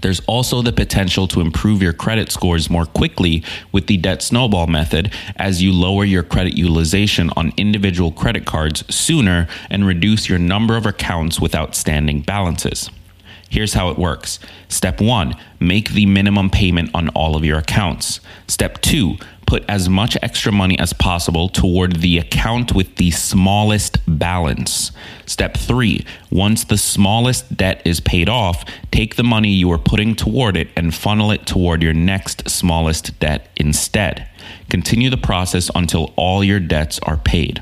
There's 0.00 0.20
also 0.20 0.62
the 0.62 0.72
potential 0.72 1.28
to 1.28 1.42
improve 1.42 1.82
your 1.82 1.92
credit 1.92 2.30
scores 2.32 2.70
more 2.70 2.86
quickly 2.86 3.44
with 3.70 3.86
the 3.86 3.98
debt 3.98 4.22
snowball 4.22 4.66
method 4.66 5.12
as 5.36 5.62
you 5.62 5.72
lower 5.72 6.04
your 6.04 6.22
credit 6.22 6.56
utilization 6.56 7.30
on 7.36 7.52
individual 7.58 8.10
credit 8.10 8.46
cards 8.46 8.82
sooner 8.92 9.46
and 9.68 9.86
reduce 9.86 10.28
your 10.28 10.38
number 10.38 10.76
of 10.76 10.86
accounts 10.86 11.38
with 11.38 11.54
outstanding 11.54 12.22
balances. 12.22 12.88
Here's 13.50 13.74
how 13.74 13.90
it 13.90 13.98
works. 13.98 14.38
Step 14.68 15.00
one, 15.00 15.34
make 15.58 15.90
the 15.90 16.06
minimum 16.06 16.50
payment 16.50 16.90
on 16.94 17.08
all 17.10 17.34
of 17.36 17.44
your 17.44 17.58
accounts. 17.58 18.20
Step 18.46 18.80
two, 18.80 19.16
put 19.44 19.64
as 19.68 19.88
much 19.88 20.16
extra 20.22 20.52
money 20.52 20.78
as 20.78 20.92
possible 20.92 21.48
toward 21.48 21.96
the 21.96 22.16
account 22.16 22.72
with 22.72 22.94
the 22.94 23.10
smallest 23.10 23.98
balance. 24.06 24.92
Step 25.26 25.56
three, 25.56 26.06
once 26.30 26.62
the 26.62 26.78
smallest 26.78 27.56
debt 27.56 27.82
is 27.84 27.98
paid 27.98 28.28
off, 28.28 28.64
take 28.92 29.16
the 29.16 29.24
money 29.24 29.50
you 29.50 29.70
are 29.72 29.78
putting 29.78 30.14
toward 30.14 30.56
it 30.56 30.68
and 30.76 30.94
funnel 30.94 31.32
it 31.32 31.44
toward 31.44 31.82
your 31.82 31.92
next 31.92 32.48
smallest 32.48 33.18
debt 33.18 33.48
instead. 33.56 34.28
Continue 34.68 35.10
the 35.10 35.16
process 35.16 35.68
until 35.74 36.12
all 36.14 36.44
your 36.44 36.60
debts 36.60 37.00
are 37.02 37.16
paid. 37.16 37.60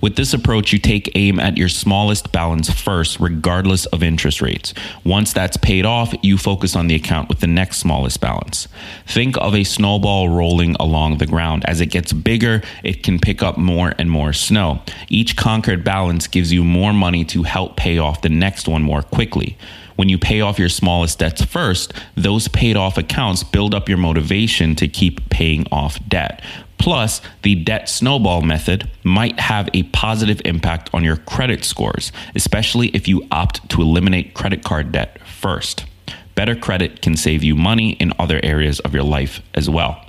With 0.00 0.16
this 0.16 0.32
approach, 0.32 0.72
you 0.72 0.78
take 0.78 1.10
aim 1.14 1.40
at 1.40 1.56
your 1.56 1.68
smallest 1.68 2.32
balance 2.32 2.70
first, 2.70 3.20
regardless 3.20 3.86
of 3.86 4.02
interest 4.02 4.40
rates. 4.40 4.74
Once 5.04 5.32
that's 5.32 5.56
paid 5.56 5.84
off, 5.84 6.14
you 6.22 6.38
focus 6.38 6.76
on 6.76 6.86
the 6.86 6.94
account 6.94 7.28
with 7.28 7.40
the 7.40 7.46
next 7.46 7.78
smallest 7.78 8.20
balance. 8.20 8.68
Think 9.06 9.36
of 9.38 9.54
a 9.54 9.64
snowball 9.64 10.28
rolling 10.28 10.76
along 10.76 11.18
the 11.18 11.26
ground. 11.26 11.64
As 11.66 11.80
it 11.80 11.86
gets 11.86 12.12
bigger, 12.12 12.62
it 12.82 13.02
can 13.02 13.18
pick 13.18 13.42
up 13.42 13.58
more 13.58 13.94
and 13.98 14.10
more 14.10 14.32
snow. 14.32 14.82
Each 15.08 15.36
conquered 15.36 15.84
balance 15.84 16.26
gives 16.26 16.52
you 16.52 16.64
more 16.64 16.92
money 16.92 17.24
to 17.26 17.42
help 17.44 17.76
pay 17.76 17.98
off 17.98 18.22
the 18.22 18.28
next 18.28 18.68
one 18.68 18.82
more 18.82 19.02
quickly 19.02 19.56
when 19.96 20.08
you 20.10 20.18
pay 20.18 20.42
off 20.42 20.58
your 20.58 20.68
smallest 20.68 21.18
debts 21.18 21.42
first, 21.44 21.92
those 22.14 22.48
paid 22.48 22.76
off 22.76 22.96
accounts 22.98 23.42
build 23.42 23.74
up 23.74 23.88
your 23.88 23.98
motivation 23.98 24.76
to 24.76 24.86
keep 24.86 25.28
paying 25.30 25.66
off 25.72 25.98
debt. 26.06 26.42
Plus, 26.78 27.20
the 27.42 27.54
debt 27.54 27.88
snowball 27.88 28.42
method 28.42 28.90
might 29.02 29.40
have 29.40 29.68
a 29.72 29.84
positive 29.84 30.40
impact 30.44 30.90
on 30.92 31.02
your 31.02 31.16
credit 31.16 31.64
scores, 31.64 32.12
especially 32.34 32.88
if 32.88 33.08
you 33.08 33.26
opt 33.30 33.68
to 33.70 33.80
eliminate 33.80 34.34
credit 34.34 34.62
card 34.62 34.92
debt 34.92 35.18
first. 35.26 35.84
Better 36.34 36.54
credit 36.54 37.00
can 37.00 37.16
save 37.16 37.42
you 37.42 37.56
money 37.56 37.92
in 37.92 38.12
other 38.18 38.40
areas 38.42 38.78
of 38.80 38.92
your 38.94 39.02
life 39.02 39.40
as 39.54 39.70
well. 39.70 40.05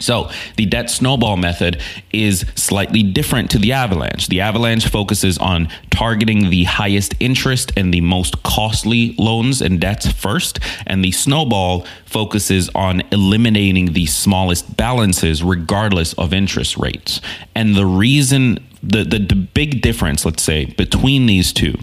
So, 0.00 0.30
the 0.56 0.66
debt 0.66 0.90
snowball 0.90 1.36
method 1.36 1.80
is 2.12 2.44
slightly 2.54 3.02
different 3.02 3.50
to 3.52 3.58
the 3.58 3.72
avalanche. 3.72 4.28
The 4.28 4.40
avalanche 4.40 4.88
focuses 4.88 5.38
on 5.38 5.68
targeting 5.90 6.50
the 6.50 6.64
highest 6.64 7.14
interest 7.20 7.72
and 7.76 7.92
the 7.92 8.00
most 8.00 8.42
costly 8.42 9.14
loans 9.18 9.60
and 9.60 9.80
debts 9.80 10.10
first, 10.10 10.58
and 10.86 11.04
the 11.04 11.12
snowball 11.12 11.86
focuses 12.06 12.70
on 12.74 13.02
eliminating 13.12 13.92
the 13.92 14.06
smallest 14.06 14.76
balances 14.76 15.42
regardless 15.42 16.12
of 16.14 16.32
interest 16.32 16.76
rates. 16.76 17.20
And 17.54 17.76
the 17.76 17.86
reason 17.86 18.58
the, 18.82 19.04
the, 19.04 19.18
the 19.18 19.34
big 19.34 19.82
difference, 19.82 20.24
let's 20.24 20.42
say, 20.42 20.64
between 20.64 21.26
these 21.26 21.52
two 21.52 21.74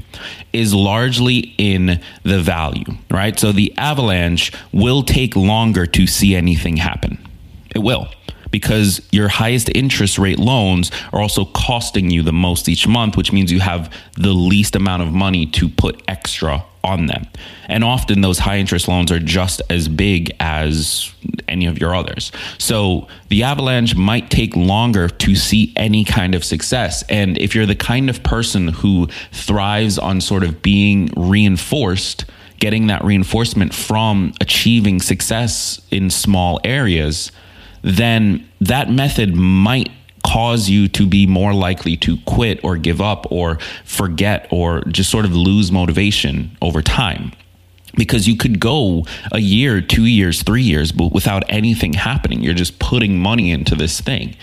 is 0.52 0.74
largely 0.74 1.54
in 1.58 2.02
the 2.24 2.40
value, 2.42 2.86
right? 3.12 3.38
So 3.38 3.52
the 3.52 3.72
avalanche 3.78 4.52
will 4.72 5.04
take 5.04 5.36
longer 5.36 5.86
to 5.86 6.08
see 6.08 6.36
anything 6.36 6.78
happen 6.78 7.27
it 7.76 7.80
will 7.80 8.10
because 8.52 9.02
your 9.12 9.28
highest 9.28 9.70
interest 9.76 10.18
rate 10.18 10.40
loans 10.40 10.92
are 11.14 11.22
also 11.22 11.46
costing 11.46 12.10
you 12.10 12.24
the 12.24 12.34
most 12.34 12.70
each 12.70 12.88
month, 12.88 13.18
which 13.18 13.32
means 13.32 13.52
you 13.52 13.60
have 13.60 13.94
the 14.16 14.34
least 14.34 14.76
amount 14.76 15.04
of 15.04 15.14
money 15.14 15.46
to 15.46 15.70
put 15.70 16.02
extra 16.08 16.64
on 16.84 17.08
them. 17.08 17.28
And 17.68 17.84
often 17.84 18.22
those 18.22 18.40
high 18.40 18.58
interest 18.58 18.88
loans 18.88 19.12
are 19.12 19.20
just 19.20 19.62
as 19.70 19.90
big 19.90 20.32
as 20.40 21.12
any 21.48 21.66
of 21.66 21.80
your 21.80 21.94
others. 21.94 22.32
So 22.58 23.08
the 23.30 23.44
avalanche 23.44 23.96
might 23.96 24.30
take 24.30 24.56
longer 24.56 25.10
to 25.10 25.36
see 25.36 25.74
any 25.76 26.06
kind 26.06 26.34
of 26.34 26.46
success. 26.46 27.04
And 27.10 27.38
if 27.38 27.54
you're 27.54 27.66
the 27.66 27.76
kind 27.76 28.10
of 28.10 28.24
person 28.24 28.70
who 28.70 29.08
thrives 29.32 29.98
on 29.98 30.22
sort 30.22 30.44
of 30.44 30.62
being 30.62 31.12
reinforced, 31.18 32.26
getting 32.60 32.88
that 32.88 33.04
reinforcement 33.04 33.74
from 33.74 34.34
achieving 34.40 35.02
success 35.02 35.82
in 35.92 36.10
small 36.10 36.60
areas, 36.64 37.32
then 37.82 38.48
that 38.62 38.90
method 38.90 39.36
might 39.36 39.90
cause 40.26 40.70
you 40.70 40.88
to 40.90 41.08
be 41.08 41.26
more 41.26 41.54
likely 41.54 41.96
to 41.96 42.18
quit 42.26 42.60
or 42.64 42.78
give 42.78 43.00
up 43.00 43.32
or 43.32 43.58
forget 43.86 44.48
or 44.52 44.82
just 44.86 45.10
sort 45.10 45.26
of 45.26 45.34
lose 45.34 45.72
motivation 45.72 46.56
over 46.62 46.82
time. 46.82 47.32
Because 47.96 48.28
you 48.28 48.38
could 48.38 48.60
go 48.60 49.06
a 49.32 49.40
year, 49.40 49.82
two 49.82 50.06
years, 50.06 50.44
three 50.44 50.62
years, 50.62 50.92
but 50.92 51.12
without 51.12 51.44
anything 51.50 51.94
happening. 51.94 52.42
You're 52.44 52.54
just 52.54 52.78
putting 52.78 53.18
money 53.18 53.52
into 53.52 53.74
this 53.74 54.02
thing. 54.02 54.36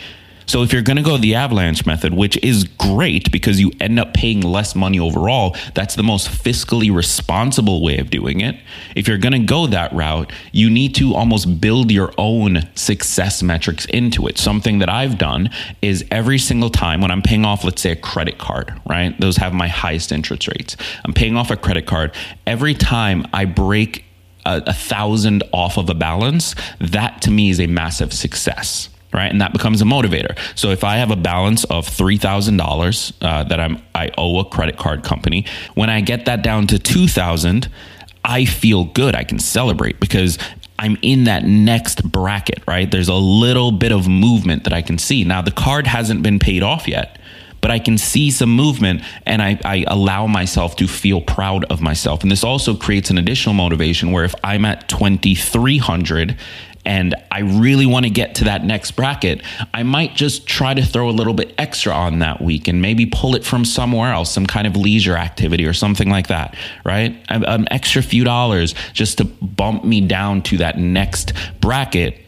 So 0.47 0.63
if 0.63 0.73
you're 0.73 0.83
going 0.83 0.97
to 0.97 1.03
go 1.03 1.17
the 1.17 1.35
avalanche 1.35 1.87
method, 1.87 2.15
which 2.15 2.37
is 2.39 2.65
great 2.65 3.33
because 3.33 3.61
you 3.61 3.73
end 3.81 3.99
up 3.99 4.15
paying 4.15 4.41
less 4.41 4.75
money 4.75 4.99
overall, 4.99 5.57
that's 5.75 5.95
the 5.95 6.03
most 6.03 6.29
fiscally 6.29 6.95
responsible 6.95 7.83
way 7.83 7.99
of 7.99 8.11
doing 8.11 8.41
it. 8.41 8.57
If 8.95 9.09
you're 9.09 9.19
going 9.19 9.33
to 9.33 9.39
go 9.39 9.67
that 9.69 9.93
route, 9.93 10.33
you 10.53 10.71
need 10.71 10.95
to 10.97 11.15
almost 11.15 11.61
build 11.61 11.91
your 11.91 12.13
own 12.19 12.69
success 12.75 13.43
metrics 13.43 13.85
into 13.87 14.27
it. 14.27 14.39
Something 14.39 14.79
that 14.79 14.89
I've 14.89 15.19
done 15.19 15.51
is 15.83 16.05
every 16.11 16.39
single 16.39 16.71
time 16.71 17.01
when 17.01 17.11
I'm 17.11 17.23
paying 17.23 17.45
off, 17.45 17.65
let's 17.65 17.83
say 17.83 17.93
a 17.93 17.97
credit 17.97 18.39
card, 18.39 18.73
right? 18.87 19.19
Those 19.21 19.37
have 19.39 19.53
my 19.53 19.69
highest 19.69 20.13
interest 20.13 20.49
rates. 20.49 20.77
I'm 21.05 21.15
paying 21.15 21.37
off 21.37 21.51
a 21.51 21.57
credit 21.57 21.87
card. 21.87 22.15
Every 22.47 22.75
time 22.75 23.27
I 23.33 23.45
break 23.45 24.05
a, 24.45 24.63
a 24.67 24.73
thousand 24.73 25.43
off 25.53 25.79
of 25.79 25.89
a 25.89 25.95
balance, 25.95 26.55
that 26.81 27.23
to 27.23 27.31
me 27.31 27.51
is 27.51 27.61
a 27.61 27.67
massive 27.67 28.13
success 28.13 28.91
right? 29.15 29.31
And 29.31 29.41
that 29.41 29.53
becomes 29.53 29.81
a 29.81 29.85
motivator. 29.85 30.37
So 30.57 30.71
if 30.71 30.85
I 30.85 30.97
have 30.97 31.11
a 31.11 31.17
balance 31.17 31.65
of 31.65 31.87
three 31.87 32.19
thousand 32.19 32.61
uh, 32.61 32.65
dollars 32.65 33.13
that 33.21 33.61
I'm 33.61 33.81
I 33.95 34.11
owe 34.19 34.41
a 34.41 34.45
credit 34.45 34.77
card 34.77 35.05
company, 35.05 35.47
when 35.75 35.89
I 35.89 36.01
get 36.01 36.27
that 36.27 36.43
down 36.43 36.67
to 36.67 36.79
two 36.79 37.07
thousand, 37.07 37.71
I 38.25 38.45
feel 38.45 38.85
good. 38.85 39.15
I 39.15 39.25
can 39.25 39.39
celebrate 39.39 40.01
because 40.01 40.39
I'm 40.79 40.99
in 41.03 41.25
that 41.25 41.45
next 41.45 42.03
bracket, 42.11 42.63
right? 42.67 42.91
There's 42.91 43.09
a 43.09 43.15
little 43.15 43.71
bit 43.71 43.93
of 43.93 44.09
movement 44.09 44.65
that 44.65 44.73
I 44.73 44.83
can 44.83 44.99
see. 44.99 45.25
Now, 45.25 45.41
the 45.41 45.53
card 45.53 45.87
hasn't 45.87 46.23
been 46.23 46.39
paid 46.39 46.63
off 46.63 46.89
yet, 46.89 47.19
but 47.61 47.71
I 47.71 47.79
can 47.79 47.97
see 47.97 48.31
some 48.31 48.51
movement 48.51 49.03
and 49.25 49.41
I, 49.41 49.59
I, 49.65 49.85
allow 49.87 50.27
myself 50.27 50.77
to 50.77 50.89
feel 50.89 51.21
proud 51.21 51.65
of 51.65 51.81
myself. 51.81 52.23
And 52.23 52.31
this 52.31 52.45
also 52.45 52.75
creates 52.75 53.09
an 53.09 53.19
additional 53.19 53.55
motivation 53.55 54.11
where 54.11 54.25
if 54.25 54.35
I'm 54.43 54.65
at 54.65 54.89
2,300 54.89 56.37
and 56.85 57.15
I 57.31 57.41
really 57.41 57.87
want 57.87 58.05
to 58.05 58.11
get 58.11 58.35
to 58.37 58.45
that 58.45 58.65
next 58.65 58.93
bracket, 58.93 59.43
I 59.73 59.83
might 59.83 60.15
just 60.15 60.47
try 60.47 60.75
to 60.75 60.85
throw 60.85 61.09
a 61.09 61.13
little 61.13 61.33
bit 61.33 61.55
extra 61.57 61.93
on 61.93 62.19
that 62.19 62.43
week 62.43 62.69
and 62.69 62.83
maybe 62.83 63.07
pull 63.07 63.35
it 63.35 63.45
from 63.45 63.65
somewhere 63.65 64.13
else, 64.13 64.31
some 64.31 64.47
kind 64.47 64.67
of 64.67 64.77
leisure 64.77 65.17
activity 65.17 65.65
or 65.65 65.73
something 65.73 66.11
like 66.11 66.27
that, 66.29 66.57
right? 66.85 67.17
An 67.29 67.67
extra 67.71 68.03
few 68.03 68.25
dollars 68.25 68.75
just 68.93 69.19
to 69.19 69.25
bump 69.25 69.85
me 69.85 70.01
down 70.01 70.43
to 70.43 70.59
that 70.59 70.79
next 70.79 71.33
bracket 71.61 72.21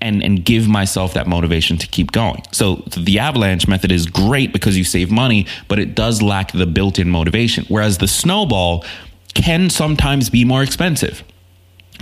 and 0.00 0.22
and 0.22 0.44
give 0.44 0.68
myself 0.68 1.14
that 1.14 1.26
motivation 1.26 1.78
to 1.78 1.86
keep 1.86 2.12
going. 2.12 2.42
So 2.52 2.76
the 2.96 3.18
avalanche 3.18 3.66
method 3.66 3.90
is 3.90 4.06
great 4.06 4.52
because 4.52 4.76
you 4.76 4.84
save 4.84 5.10
money, 5.10 5.46
but 5.68 5.78
it 5.78 5.94
does 5.94 6.22
lack 6.22 6.52
the 6.52 6.66
built-in 6.66 7.08
motivation. 7.08 7.64
Whereas 7.68 7.98
the 7.98 8.06
snowball 8.06 8.84
can 9.34 9.70
sometimes 9.70 10.30
be 10.30 10.44
more 10.44 10.62
expensive 10.62 11.24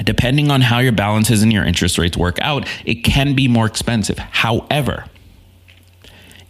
depending 0.03 0.51
on 0.51 0.61
how 0.61 0.79
your 0.79 0.93
balances 0.93 1.43
and 1.43 1.53
your 1.53 1.65
interest 1.65 1.99
rates 1.99 2.17
work 2.17 2.39
out, 2.41 2.67
it 2.85 2.97
can 2.97 3.35
be 3.35 3.49
more 3.49 3.67
expensive. 3.67 4.19
However, 4.19 5.05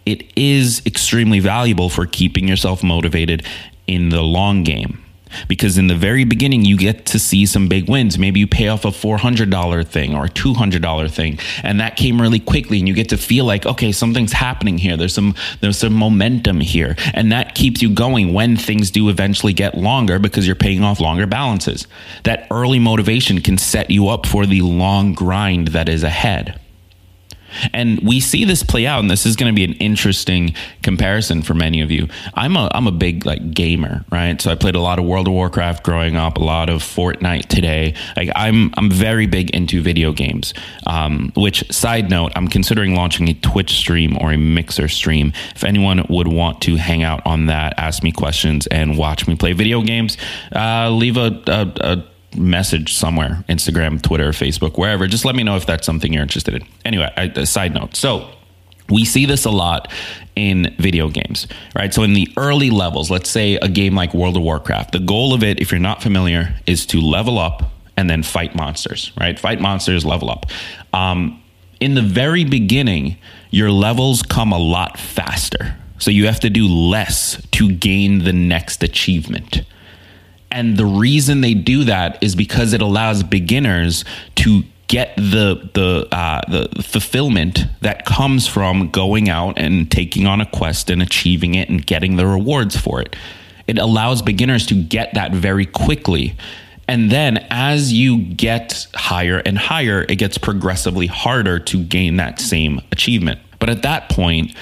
it 0.05 0.31
is 0.35 0.81
extremely 0.85 1.39
valuable 1.39 1.89
for 1.89 2.05
keeping 2.05 2.47
yourself 2.47 2.83
motivated 2.83 3.45
in 3.87 4.09
the 4.09 4.21
long 4.21 4.63
game 4.63 5.04
because 5.47 5.77
in 5.77 5.87
the 5.87 5.95
very 5.95 6.23
beginning 6.23 6.65
you 6.65 6.77
get 6.77 7.05
to 7.07 7.19
see 7.19 7.45
some 7.45 7.67
big 7.67 7.89
wins. 7.89 8.17
Maybe 8.17 8.39
you 8.39 8.47
pay 8.47 8.67
off 8.67 8.85
a 8.85 8.89
$400 8.89 9.87
thing 9.87 10.15
or 10.15 10.25
a 10.25 10.29
$200 10.29 11.11
thing 11.11 11.39
and 11.63 11.79
that 11.79 11.95
came 11.95 12.21
really 12.21 12.39
quickly 12.39 12.79
and 12.79 12.87
you 12.87 12.93
get 12.93 13.09
to 13.09 13.17
feel 13.17 13.45
like 13.45 13.65
okay 13.65 13.91
something's 13.91 14.33
happening 14.33 14.77
here. 14.77 14.97
There's 14.97 15.13
some 15.13 15.35
there's 15.61 15.77
some 15.77 15.93
momentum 15.93 16.59
here 16.59 16.95
and 17.13 17.31
that 17.31 17.55
keeps 17.55 17.81
you 17.81 17.89
going 17.89 18.33
when 18.33 18.57
things 18.57 18.91
do 18.91 19.09
eventually 19.09 19.53
get 19.53 19.77
longer 19.77 20.19
because 20.19 20.45
you're 20.45 20.55
paying 20.55 20.83
off 20.83 20.99
longer 20.99 21.27
balances. 21.27 21.87
That 22.23 22.47
early 22.51 22.79
motivation 22.79 23.41
can 23.41 23.57
set 23.57 23.89
you 23.89 24.07
up 24.07 24.25
for 24.25 24.45
the 24.45 24.61
long 24.61 25.13
grind 25.13 25.69
that 25.69 25.89
is 25.89 26.03
ahead 26.03 26.59
and 27.73 27.99
we 27.99 28.19
see 28.19 28.45
this 28.45 28.63
play 28.63 28.85
out, 28.85 28.99
and 28.99 29.09
this 29.09 29.25
is 29.25 29.35
going 29.35 29.53
to 29.53 29.55
be 29.55 29.63
an 29.63 29.73
interesting 29.73 30.53
comparison 30.83 31.41
for 31.41 31.53
many 31.53 31.81
of 31.81 31.91
you. 31.91 32.07
I'm 32.33 32.55
a 32.55 32.69
I'm 32.73 32.87
a 32.87 32.91
big 32.91 33.25
like 33.25 33.51
gamer, 33.53 34.05
right? 34.11 34.39
So 34.41 34.51
I 34.51 34.55
played 34.55 34.75
a 34.75 34.81
lot 34.81 34.99
of 34.99 35.05
World 35.05 35.27
of 35.27 35.33
Warcraft 35.33 35.83
growing 35.83 36.15
up, 36.15 36.37
a 36.37 36.43
lot 36.43 36.69
of 36.69 36.81
Fortnite 36.81 37.47
today. 37.47 37.93
Like 38.15 38.29
I'm 38.35 38.73
I'm 38.77 38.89
very 38.89 39.27
big 39.27 39.49
into 39.51 39.81
video 39.81 40.11
games. 40.11 40.53
Um, 40.87 41.31
which 41.35 41.71
side 41.71 42.09
note, 42.09 42.31
I'm 42.35 42.47
considering 42.47 42.95
launching 42.95 43.29
a 43.29 43.33
Twitch 43.33 43.71
stream 43.71 44.17
or 44.21 44.31
a 44.33 44.37
Mixer 44.37 44.87
stream. 44.87 45.33
If 45.55 45.63
anyone 45.63 46.05
would 46.09 46.27
want 46.27 46.61
to 46.61 46.75
hang 46.75 47.03
out 47.03 47.25
on 47.25 47.47
that, 47.47 47.73
ask 47.77 48.03
me 48.03 48.11
questions, 48.11 48.67
and 48.67 48.97
watch 48.97 49.27
me 49.27 49.35
play 49.35 49.53
video 49.53 49.81
games, 49.81 50.17
uh, 50.55 50.89
leave 50.89 51.17
a, 51.17 51.41
a, 51.47 51.71
a 51.81 52.14
message 52.35 52.93
somewhere 52.93 53.43
Instagram, 53.49 54.01
Twitter, 54.01 54.29
Facebook, 54.29 54.77
wherever. 54.77 55.07
Just 55.07 55.25
let 55.25 55.35
me 55.35 55.43
know 55.43 55.55
if 55.55 55.65
that's 55.65 55.85
something 55.85 56.11
you're 56.13 56.23
interested 56.23 56.53
in. 56.53 56.67
Anyway, 56.83 57.11
I, 57.15 57.23
a 57.35 57.45
side 57.45 57.73
note. 57.73 57.95
So, 57.95 58.31
we 58.89 59.05
see 59.05 59.25
this 59.25 59.45
a 59.45 59.51
lot 59.51 59.91
in 60.35 60.75
video 60.77 61.09
games, 61.09 61.47
right? 61.75 61.93
So, 61.93 62.03
in 62.03 62.13
the 62.13 62.27
early 62.37 62.69
levels, 62.69 63.09
let's 63.09 63.29
say 63.29 63.55
a 63.55 63.67
game 63.67 63.95
like 63.95 64.13
World 64.13 64.37
of 64.37 64.43
Warcraft, 64.43 64.91
the 64.91 64.99
goal 64.99 65.33
of 65.33 65.43
it, 65.43 65.59
if 65.59 65.71
you're 65.71 65.79
not 65.79 66.03
familiar, 66.03 66.55
is 66.65 66.85
to 66.87 67.01
level 67.01 67.39
up 67.39 67.71
and 67.97 68.09
then 68.09 68.23
fight 68.23 68.55
monsters, 68.55 69.11
right? 69.19 69.39
Fight 69.39 69.59
monsters, 69.59 70.05
level 70.05 70.29
up. 70.29 70.45
Um, 70.93 71.41
in 71.79 71.95
the 71.95 72.01
very 72.01 72.43
beginning, 72.43 73.17
your 73.49 73.71
levels 73.71 74.21
come 74.21 74.51
a 74.51 74.57
lot 74.59 74.99
faster. 74.99 75.77
So, 75.97 76.11
you 76.11 76.27
have 76.27 76.39
to 76.41 76.49
do 76.49 76.67
less 76.67 77.41
to 77.51 77.71
gain 77.71 78.23
the 78.23 78.33
next 78.33 78.83
achievement. 78.83 79.63
And 80.51 80.77
the 80.77 80.85
reason 80.85 81.41
they 81.41 81.53
do 81.53 81.83
that 81.85 82.21
is 82.23 82.35
because 82.35 82.73
it 82.73 82.81
allows 82.81 83.23
beginners 83.23 84.05
to 84.35 84.63
get 84.87 85.15
the 85.15 85.69
the 85.73 86.07
uh, 86.11 86.41
the 86.47 86.83
fulfillment 86.83 87.65
that 87.81 88.05
comes 88.05 88.47
from 88.47 88.89
going 88.91 89.29
out 89.29 89.57
and 89.57 89.89
taking 89.89 90.27
on 90.27 90.41
a 90.41 90.45
quest 90.45 90.89
and 90.89 91.01
achieving 91.01 91.55
it 91.55 91.69
and 91.69 91.85
getting 91.85 92.15
the 92.15 92.25
rewards 92.25 92.77
for 92.77 93.01
it. 93.01 93.15
It 93.67 93.77
allows 93.77 94.21
beginners 94.21 94.65
to 94.67 94.75
get 94.75 95.13
that 95.15 95.31
very 95.31 95.65
quickly. 95.65 96.35
And 96.87 97.09
then 97.09 97.45
as 97.49 97.91
you 97.91 98.19
get 98.19 98.87
higher 98.93 99.39
and 99.39 99.57
higher, 99.57 100.05
it 100.07 100.17
gets 100.17 100.37
progressively 100.37 101.07
harder 101.07 101.57
to 101.59 101.83
gain 101.83 102.17
that 102.17 102.39
same 102.39 102.79
achievement. 102.91 103.39
But 103.57 103.69
at 103.69 103.81
that 103.81 104.09
point, 104.09 104.55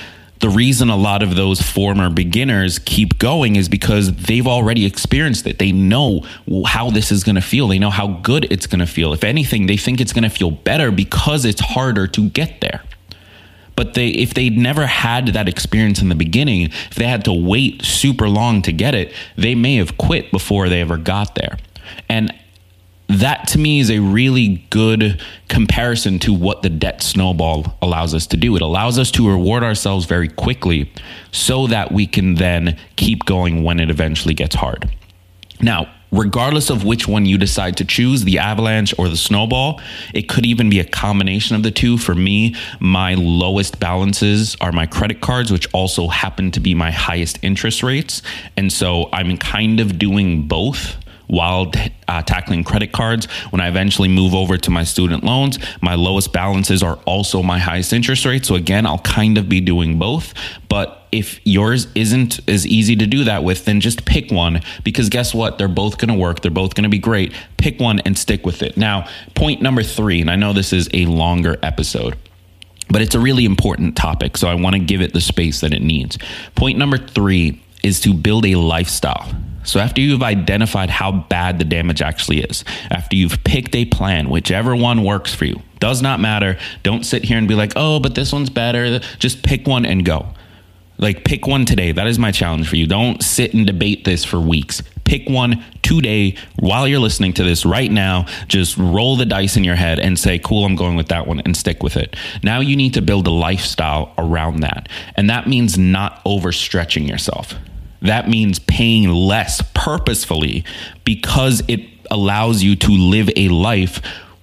the 0.44 0.50
reason 0.50 0.90
a 0.90 0.98
lot 0.98 1.24
of 1.24 1.38
those 1.38 1.62
former 1.62 2.10
beginners 2.10 2.78
keep 2.78 3.18
going 3.18 3.56
is 3.56 3.70
because 3.70 4.14
they've 4.14 4.46
already 4.46 4.86
experienced 4.86 5.48
it. 5.48 5.58
They 5.58 5.72
know 5.72 6.26
how 6.66 6.90
this 6.90 7.14
is 7.14 7.24
going 7.24 7.36
to 7.36 7.42
feel. 7.42 7.70
They 7.70 7.80
know 7.80 7.90
how 7.90 8.08
good 8.08 8.52
it's 8.52 8.68
going 8.68 8.82
to 8.82 8.86
feel. 8.86 9.14
If 9.14 9.24
anything, 9.24 9.68
they 9.68 9.78
think 9.78 10.02
it's 10.02 10.12
going 10.12 10.26
to 10.26 10.30
feel 10.30 10.52
better 10.52 10.92
because 10.92 11.46
it's 11.46 11.62
harder 11.62 12.08
to 12.08 12.30
get 12.30 12.60
there. 12.60 12.84
But 13.78 13.94
they, 13.94 14.10
if 14.10 14.34
they'd 14.34 14.58
never 14.58 14.86
had 14.86 15.28
that 15.28 15.48
experience 15.48 16.02
in 16.02 16.10
the 16.10 16.16
beginning, 16.16 16.64
if 16.64 16.96
they 16.96 17.08
had 17.08 17.24
to 17.24 17.32
wait 17.32 17.82
super 17.86 18.28
long 18.28 18.62
to 18.64 18.74
get 18.74 18.94
it, 18.94 19.14
they 19.38 19.56
may 19.56 19.78
have 19.78 19.98
quit 19.98 20.30
before 20.30 20.68
they 20.68 20.82
ever 20.82 20.98
got 20.98 21.36
there. 21.36 21.58
And 22.10 22.34
that 23.08 23.48
to 23.50 23.60
me 23.60 23.80
is 23.80 23.92
a 23.92 24.00
really 24.00 24.66
good 24.70 25.22
comparison 25.48 26.20
to 26.20 26.34
what 26.34 26.62
the 26.62 26.70
debt 26.70 27.02
snowball 27.04 27.78
allows 27.82 28.14
us 28.14 28.26
to 28.28 28.38
do. 28.38 28.56
It 28.56 28.62
allows 28.62 28.98
us 28.98 29.12
to 29.12 29.30
reward 29.30 29.64
ourselves 29.64 30.06
very 30.06 30.30
quickly 30.30 30.92
so 31.32 31.68
that 31.68 31.92
we 31.92 32.08
can 32.08 32.36
then 32.36 32.78
keep 32.96 33.26
going 33.26 33.64
when 33.64 33.80
it 33.80 33.90
eventually 33.90 34.34
gets 34.34 34.56
hard. 34.56 34.90
Now, 35.62 35.94
regardless 36.12 36.70
of 36.70 36.84
which 36.84 37.08
one 37.08 37.26
you 37.26 37.38
decide 37.38 37.78
to 37.78 37.86
choose, 37.86 38.24
the 38.24 38.40
avalanche 38.40 38.94
or 38.98 39.10
the 39.10 39.18
snowball, 39.18 39.82
it 40.14 40.30
could 40.30 40.46
even 40.46 40.70
be 40.70 40.80
a 40.80 40.86
combination 40.86 41.56
of 41.56 41.64
the 41.64 41.72
two. 41.72 41.98
For 41.98 42.16
me, 42.16 42.56
my 42.80 43.16
lowest 43.16 43.80
balances 43.80 44.56
are 44.62 44.72
my 44.72 44.86
credit 44.86 45.22
cards, 45.22 45.52
which 45.52 45.68
also 45.74 46.08
happen 46.08 46.52
to 46.52 46.60
be 46.60 46.74
my 46.74 46.92
highest 46.92 47.40
interest 47.42 47.84
rates. 47.84 48.22
And 48.56 48.72
so 48.72 49.10
I'm 49.12 49.38
kind 49.38 49.80
of 49.80 49.98
doing 49.98 50.48
both 50.48 50.98
while 51.28 51.72
uh, 52.08 52.22
tackling 52.22 52.64
credit 52.64 52.92
cards. 52.92 53.26
When 53.52 53.62
I 53.62 53.68
eventually 53.68 54.10
move 54.10 54.34
over 54.34 54.58
to 54.58 54.72
my 54.72 54.84
student 54.84 55.24
loans, 55.24 55.60
my 55.82 55.96
lowest 55.96 56.34
balances 56.34 56.84
are 56.84 57.00
also 57.06 57.42
my 57.42 57.60
highest 57.60 57.94
interest 57.94 58.26
rate. 58.26 58.46
So 58.46 58.56
again, 58.56 58.86
I'll 58.86 59.00
kind 59.00 59.38
of 59.38 59.50
be 59.50 59.62
doing 59.62 60.00
both. 60.00 60.34
But 60.70 61.08
if 61.12 61.40
yours 61.46 61.88
isn't 61.96 62.40
as 62.50 62.66
easy 62.66 62.96
to 62.96 63.06
do 63.06 63.24
that 63.26 63.44
with, 63.44 63.66
then 63.66 63.80
just 63.80 64.06
pick 64.06 64.32
one 64.32 64.62
because 64.84 65.10
guess 65.10 65.34
what? 65.34 65.58
They're 65.58 65.68
both 65.68 65.98
going 65.98 66.10
to 66.10 66.20
work. 66.20 66.42
They're 66.42 66.52
both 66.52 66.74
going 66.76 66.84
to 66.84 66.90
be 66.90 67.00
great. 67.00 67.34
Pick 67.58 67.80
one 67.80 68.00
and 68.00 68.18
stick 68.18 68.46
with 68.46 68.64
it. 68.64 68.78
Now, 68.78 69.08
point 69.36 69.62
number 69.62 69.84
three, 69.84 70.22
and 70.22 70.32
I 70.32 70.36
know 70.36 70.54
this 70.54 70.74
is 70.74 70.90
a 70.94 71.06
longer 71.06 71.58
episode 71.62 72.18
but 72.90 73.02
it's 73.02 73.16
a 73.16 73.20
really 73.20 73.46
important 73.46 73.96
topic. 73.96 74.38
So 74.38 74.48
I 74.48 74.54
want 74.54 74.76
to 74.76 74.80
give 74.80 75.02
it 75.02 75.14
the 75.14 75.22
space 75.22 75.62
that 75.62 75.74
it 75.74 75.82
needs. 75.82 76.20
Point 76.54 76.78
number 76.78 76.98
three 76.98 77.64
is 77.82 78.00
to 78.02 78.14
build 78.14 78.46
a 78.46 78.54
lifestyle. 78.56 79.34
So, 79.64 79.80
after 79.80 80.02
you've 80.02 80.24
identified 80.24 80.90
how 80.90 81.12
bad 81.12 81.60
the 81.60 81.66
damage 81.66 82.02
actually 82.02 82.42
is, 82.42 82.64
after 82.92 83.16
you've 83.16 83.44
picked 83.44 83.76
a 83.76 83.86
plan, 83.86 84.30
whichever 84.30 84.76
one 84.76 85.04
works 85.04 85.34
for 85.34 85.46
you, 85.46 85.62
does 85.80 86.02
not 86.02 86.20
matter. 86.20 86.58
Don't 86.84 87.06
sit 87.06 87.26
here 87.26 87.38
and 87.38 87.48
be 87.48 87.56
like, 87.56 87.74
oh, 87.76 88.00
but 88.00 88.16
this 88.16 88.32
one's 88.32 88.50
better. 88.50 89.00
Just 89.20 89.44
pick 89.44 89.68
one 89.68 89.86
and 89.86 90.06
go. 90.06 90.34
Like, 90.98 91.26
pick 91.26 91.48
one 91.48 91.66
today. 91.66 91.92
That 91.92 92.08
is 92.08 92.20
my 92.20 92.32
challenge 92.32 92.70
for 92.70 92.76
you. 92.76 92.88
Don't 92.88 93.22
sit 93.22 93.54
and 93.54 93.66
debate 93.66 94.06
this 94.06 94.24
for 94.24 94.40
weeks. 94.40 94.82
Pick 95.04 95.28
one 95.28 95.64
today 95.82 96.38
while 96.58 96.88
you're 96.88 97.00
listening 97.00 97.34
to 97.34 97.44
this 97.44 97.66
right 97.66 97.92
now. 97.92 98.26
Just 98.48 98.78
roll 98.78 99.18
the 99.18 99.26
dice 99.26 99.58
in 99.58 99.64
your 99.64 99.76
head 99.76 100.00
and 100.00 100.18
say, 100.18 100.40
cool, 100.40 100.66
I'm 100.66 100.76
going 100.76 100.96
with 100.96 101.10
that 101.10 101.28
one 101.28 101.42
and 101.42 101.58
stick 101.58 101.84
with 101.84 101.98
it. 101.98 102.16
Now 102.42 102.62
you 102.62 102.78
need 102.78 102.94
to 102.94 103.02
build 103.02 103.28
a 103.28 103.32
lifestyle 103.32 104.14
around 104.18 104.62
that. 104.62 104.88
And 105.16 105.30
that 105.30 105.48
means 105.48 105.78
not 105.78 106.24
overstretching 106.24 107.08
yourself 107.08 107.56
that 108.04 108.30
means 108.30 108.60
paying 108.60 109.10
less 109.10 109.62
purposefully 109.74 110.64
because 111.04 111.64
it 111.68 111.82
allows 112.12 112.62
you 112.62 112.76
to 112.76 112.92
live 112.92 113.30
a 113.36 113.48
life 113.50 114.02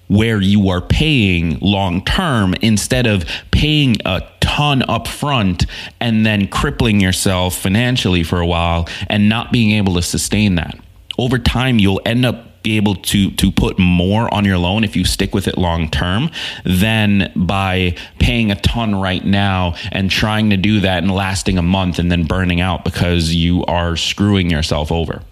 where 0.09 0.41
you 0.41 0.71
are 0.71 0.81
paying 0.81 1.57
long 1.61 2.05
term 2.05 2.55
instead 2.63 3.07
of 3.07 3.25
paying 3.53 3.97
a 4.05 4.21
ton 4.41 4.83
up 4.89 5.07
front 5.07 5.67
and 6.01 6.27
then 6.27 6.49
crippling 6.49 7.01
yourself 7.01 7.55
financially 7.55 8.25
for 8.25 8.41
a 8.41 8.47
while 8.47 8.89
and 9.09 9.29
not 9.29 9.53
being 9.53 9.71
able 9.71 9.95
to 9.95 10.03
sustain 10.03 10.57
that. 10.57 10.77
Over 11.17 11.39
time, 11.39 11.79
you'll 11.79 12.01
end 12.05 12.27
up 12.27 12.50
be 12.63 12.77
able 12.77 12.95
to 12.95 13.31
to 13.33 13.51
put 13.51 13.79
more 13.79 14.33
on 14.33 14.45
your 14.45 14.59
loan 14.59 14.85
if 14.85 14.97
you 14.97 15.05
stick 15.05 15.35
with 15.35 15.49
it 15.49 15.57
long 15.59 15.89
term 15.89 16.31
than 16.65 17.33
by 17.35 17.95
paying 18.19 18.51
a 18.51 18.61
ton 18.61 18.95
right 18.95 19.25
now 19.25 19.75
and 19.93 20.11
trying 20.11 20.51
to 20.51 20.57
do 20.57 20.81
that 20.81 21.03
and 21.03 21.13
lasting 21.13 21.59
a 21.59 21.63
month 21.63 21.99
and 21.99 22.11
then 22.11 22.25
burning 22.25 22.61
out 22.61 22.85
because 22.85 23.35
you 23.35 23.65
are 23.65 23.97
screwing 23.97 24.51
yourself 24.51 24.93
over. 24.93 25.23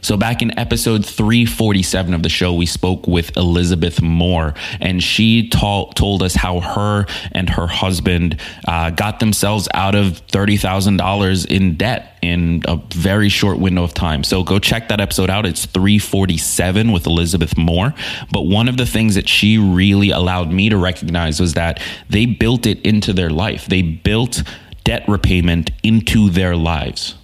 So, 0.00 0.16
back 0.16 0.42
in 0.42 0.58
episode 0.58 1.04
347 1.04 2.14
of 2.14 2.22
the 2.22 2.28
show, 2.28 2.54
we 2.54 2.66
spoke 2.66 3.06
with 3.06 3.36
Elizabeth 3.36 4.00
Moore, 4.00 4.54
and 4.80 5.02
she 5.02 5.48
ta- 5.48 5.90
told 5.90 6.22
us 6.22 6.34
how 6.34 6.60
her 6.60 7.06
and 7.32 7.48
her 7.50 7.66
husband 7.66 8.40
uh, 8.66 8.90
got 8.90 9.20
themselves 9.20 9.68
out 9.74 9.94
of 9.94 10.26
$30,000 10.28 11.46
in 11.46 11.76
debt 11.76 12.16
in 12.22 12.62
a 12.66 12.76
very 12.94 13.28
short 13.28 13.58
window 13.58 13.82
of 13.82 13.94
time. 13.94 14.24
So, 14.24 14.42
go 14.42 14.58
check 14.58 14.88
that 14.88 15.00
episode 15.00 15.30
out. 15.30 15.46
It's 15.46 15.66
347 15.66 16.92
with 16.92 17.06
Elizabeth 17.06 17.56
Moore. 17.56 17.94
But 18.30 18.42
one 18.42 18.68
of 18.68 18.76
the 18.76 18.86
things 18.86 19.14
that 19.16 19.28
she 19.28 19.58
really 19.58 20.10
allowed 20.10 20.52
me 20.52 20.68
to 20.68 20.76
recognize 20.76 21.40
was 21.40 21.54
that 21.54 21.80
they 22.08 22.26
built 22.26 22.66
it 22.66 22.80
into 22.82 23.12
their 23.12 23.30
life, 23.30 23.66
they 23.66 23.82
built 23.82 24.42
debt 24.84 25.04
repayment 25.06 25.70
into 25.82 26.30
their 26.30 26.56
lives. 26.56 27.17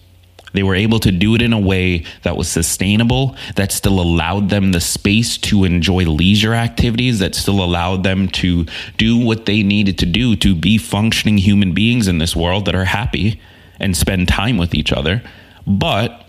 They 0.54 0.62
were 0.62 0.76
able 0.76 1.00
to 1.00 1.10
do 1.10 1.34
it 1.34 1.42
in 1.42 1.52
a 1.52 1.58
way 1.58 2.04
that 2.22 2.36
was 2.36 2.48
sustainable, 2.48 3.36
that 3.56 3.72
still 3.72 4.00
allowed 4.00 4.48
them 4.50 4.70
the 4.70 4.80
space 4.80 5.36
to 5.38 5.64
enjoy 5.64 6.04
leisure 6.04 6.54
activities, 6.54 7.18
that 7.18 7.34
still 7.34 7.62
allowed 7.62 8.04
them 8.04 8.28
to 8.28 8.64
do 8.96 9.18
what 9.18 9.46
they 9.46 9.62
needed 9.64 9.98
to 9.98 10.06
do 10.06 10.36
to 10.36 10.54
be 10.54 10.78
functioning 10.78 11.38
human 11.38 11.74
beings 11.74 12.06
in 12.06 12.18
this 12.18 12.36
world 12.36 12.64
that 12.66 12.74
are 12.76 12.84
happy 12.84 13.40
and 13.80 13.96
spend 13.96 14.28
time 14.28 14.56
with 14.56 14.74
each 14.74 14.92
other, 14.92 15.22
but 15.66 16.28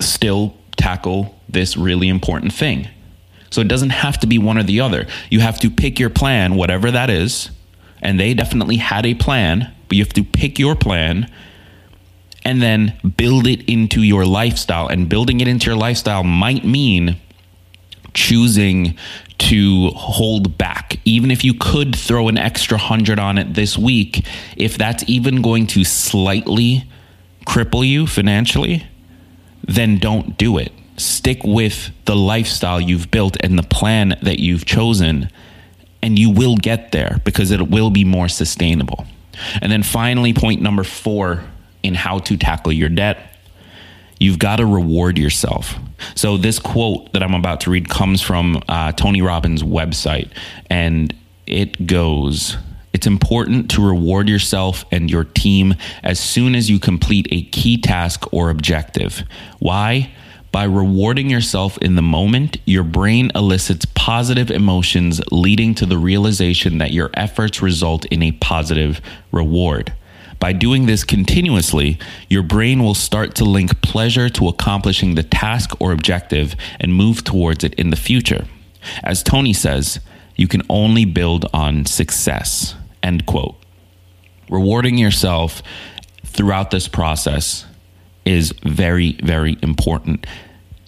still 0.00 0.56
tackle 0.76 1.38
this 1.46 1.76
really 1.76 2.08
important 2.08 2.52
thing. 2.52 2.88
So 3.50 3.60
it 3.60 3.68
doesn't 3.68 3.90
have 3.90 4.18
to 4.20 4.26
be 4.26 4.38
one 4.38 4.56
or 4.56 4.62
the 4.62 4.80
other. 4.80 5.06
You 5.28 5.40
have 5.40 5.60
to 5.60 5.70
pick 5.70 6.00
your 6.00 6.10
plan, 6.10 6.56
whatever 6.56 6.90
that 6.90 7.10
is. 7.10 7.50
And 8.00 8.18
they 8.18 8.32
definitely 8.34 8.76
had 8.76 9.04
a 9.06 9.14
plan, 9.14 9.72
but 9.86 9.96
you 9.96 10.02
have 10.02 10.14
to 10.14 10.24
pick 10.24 10.58
your 10.58 10.74
plan 10.74 11.30
and 12.44 12.60
then 12.60 12.98
build 13.16 13.46
it 13.46 13.68
into 13.70 14.02
your 14.02 14.24
lifestyle. 14.26 14.88
And 14.88 15.08
building 15.08 15.40
it 15.40 15.48
into 15.48 15.66
your 15.66 15.76
lifestyle 15.76 16.22
might 16.22 16.64
mean 16.64 17.16
choosing 18.12 18.96
to 19.38 19.88
hold 19.90 20.56
back. 20.56 21.00
Even 21.04 21.30
if 21.30 21.44
you 21.44 21.54
could 21.54 21.96
throw 21.96 22.28
an 22.28 22.38
extra 22.38 22.78
hundred 22.78 23.18
on 23.18 23.38
it 23.38 23.54
this 23.54 23.76
week, 23.76 24.26
if 24.56 24.78
that's 24.78 25.04
even 25.06 25.42
going 25.42 25.66
to 25.68 25.84
slightly 25.84 26.84
cripple 27.46 27.86
you 27.86 28.06
financially, 28.06 28.86
then 29.62 29.98
don't 29.98 30.38
do 30.38 30.58
it. 30.58 30.72
Stick 30.96 31.40
with 31.42 31.90
the 32.04 32.14
lifestyle 32.14 32.80
you've 32.80 33.10
built 33.10 33.36
and 33.40 33.58
the 33.58 33.64
plan 33.64 34.16
that 34.22 34.38
you've 34.38 34.64
chosen, 34.64 35.28
and 36.00 36.18
you 36.18 36.30
will 36.30 36.56
get 36.56 36.92
there 36.92 37.20
because 37.24 37.50
it 37.50 37.68
will 37.68 37.90
be 37.90 38.04
more 38.04 38.28
sustainable. 38.28 39.06
And 39.60 39.72
then 39.72 39.82
finally, 39.82 40.32
point 40.32 40.62
number 40.62 40.84
four 40.84 41.42
in 41.84 41.94
how 41.94 42.18
to 42.18 42.36
tackle 42.36 42.72
your 42.72 42.88
debt 42.88 43.34
you've 44.18 44.38
got 44.38 44.56
to 44.56 44.66
reward 44.66 45.18
yourself. 45.18 45.76
So, 46.14 46.36
this 46.36 46.58
quote 46.58 47.12
that 47.12 47.22
I'm 47.22 47.34
about 47.34 47.60
to 47.62 47.70
read 47.70 47.88
comes 47.88 48.20
from 48.20 48.62
uh, 48.68 48.92
Tony 48.92 49.22
Robbins' 49.22 49.62
website, 49.62 50.30
and 50.70 51.14
it 51.46 51.86
goes 51.86 52.56
It's 52.92 53.06
important 53.06 53.70
to 53.72 53.86
reward 53.86 54.28
yourself 54.28 54.84
and 54.90 55.10
your 55.10 55.24
team 55.24 55.74
as 56.02 56.18
soon 56.18 56.54
as 56.54 56.70
you 56.70 56.78
complete 56.78 57.28
a 57.30 57.42
key 57.42 57.78
task 57.78 58.32
or 58.32 58.50
objective. 58.50 59.22
Why? 59.58 60.10
By 60.52 60.64
rewarding 60.64 61.28
yourself 61.28 61.76
in 61.78 61.96
the 61.96 62.02
moment, 62.02 62.58
your 62.64 62.84
brain 62.84 63.32
elicits 63.34 63.86
positive 63.96 64.52
emotions, 64.52 65.20
leading 65.32 65.74
to 65.74 65.86
the 65.86 65.98
realization 65.98 66.78
that 66.78 66.92
your 66.92 67.10
efforts 67.14 67.60
result 67.60 68.04
in 68.06 68.22
a 68.22 68.30
positive 68.32 69.00
reward. 69.32 69.92
By 70.44 70.52
doing 70.52 70.84
this 70.84 71.04
continuously, 71.04 71.98
your 72.28 72.42
brain 72.42 72.82
will 72.82 72.92
start 72.92 73.34
to 73.36 73.46
link 73.46 73.80
pleasure 73.80 74.28
to 74.28 74.48
accomplishing 74.48 75.14
the 75.14 75.22
task 75.22 75.70
or 75.80 75.90
objective 75.90 76.54
and 76.78 76.94
move 76.94 77.24
towards 77.24 77.64
it 77.64 77.72
in 77.76 77.88
the 77.88 77.96
future. 77.96 78.44
As 79.02 79.22
Tony 79.22 79.54
says, 79.54 80.00
you 80.36 80.46
can 80.46 80.60
only 80.68 81.06
build 81.06 81.46
on 81.54 81.86
success. 81.86 82.74
End 83.02 83.24
quote. 83.24 83.56
Rewarding 84.50 84.98
yourself 84.98 85.62
throughout 86.26 86.70
this 86.70 86.88
process 86.88 87.64
is 88.26 88.52
very, 88.64 89.12
very 89.22 89.56
important. 89.62 90.26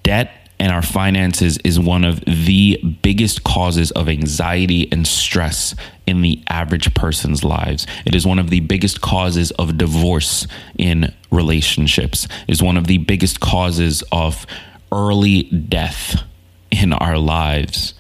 Debt 0.03 0.33
and 0.59 0.73
our 0.73 0.83
finances 0.83 1.59
is 1.59 1.79
one 1.79 2.05
of 2.05 2.21
the 2.21 2.79
biggest 3.03 3.45
causes 3.45 3.91
of 3.91 4.09
anxiety 4.09 4.91
and 4.91 5.07
stress 5.07 5.75
in 6.07 6.23
the 6.23 6.43
average 6.49 6.95
person's 6.95 7.45
lives. 7.45 7.87
It 8.07 8.15
is 8.15 8.27
one 8.27 8.39
of 8.39 8.49
the 8.49 8.61
biggest 8.61 9.01
causes 9.01 9.51
of 9.53 9.77
divorce 9.77 10.47
in 10.79 11.13
relationships. 11.31 12.27
It 12.49 12.53
is 12.53 12.63
one 12.63 12.77
of 12.77 12.87
the 12.87 12.99
biggest 12.99 13.41
causes 13.41 14.03
of 14.11 14.47
early 14.91 15.43
death 15.45 16.23
in 16.71 16.93
our 16.93 17.19
lives. 17.19 17.95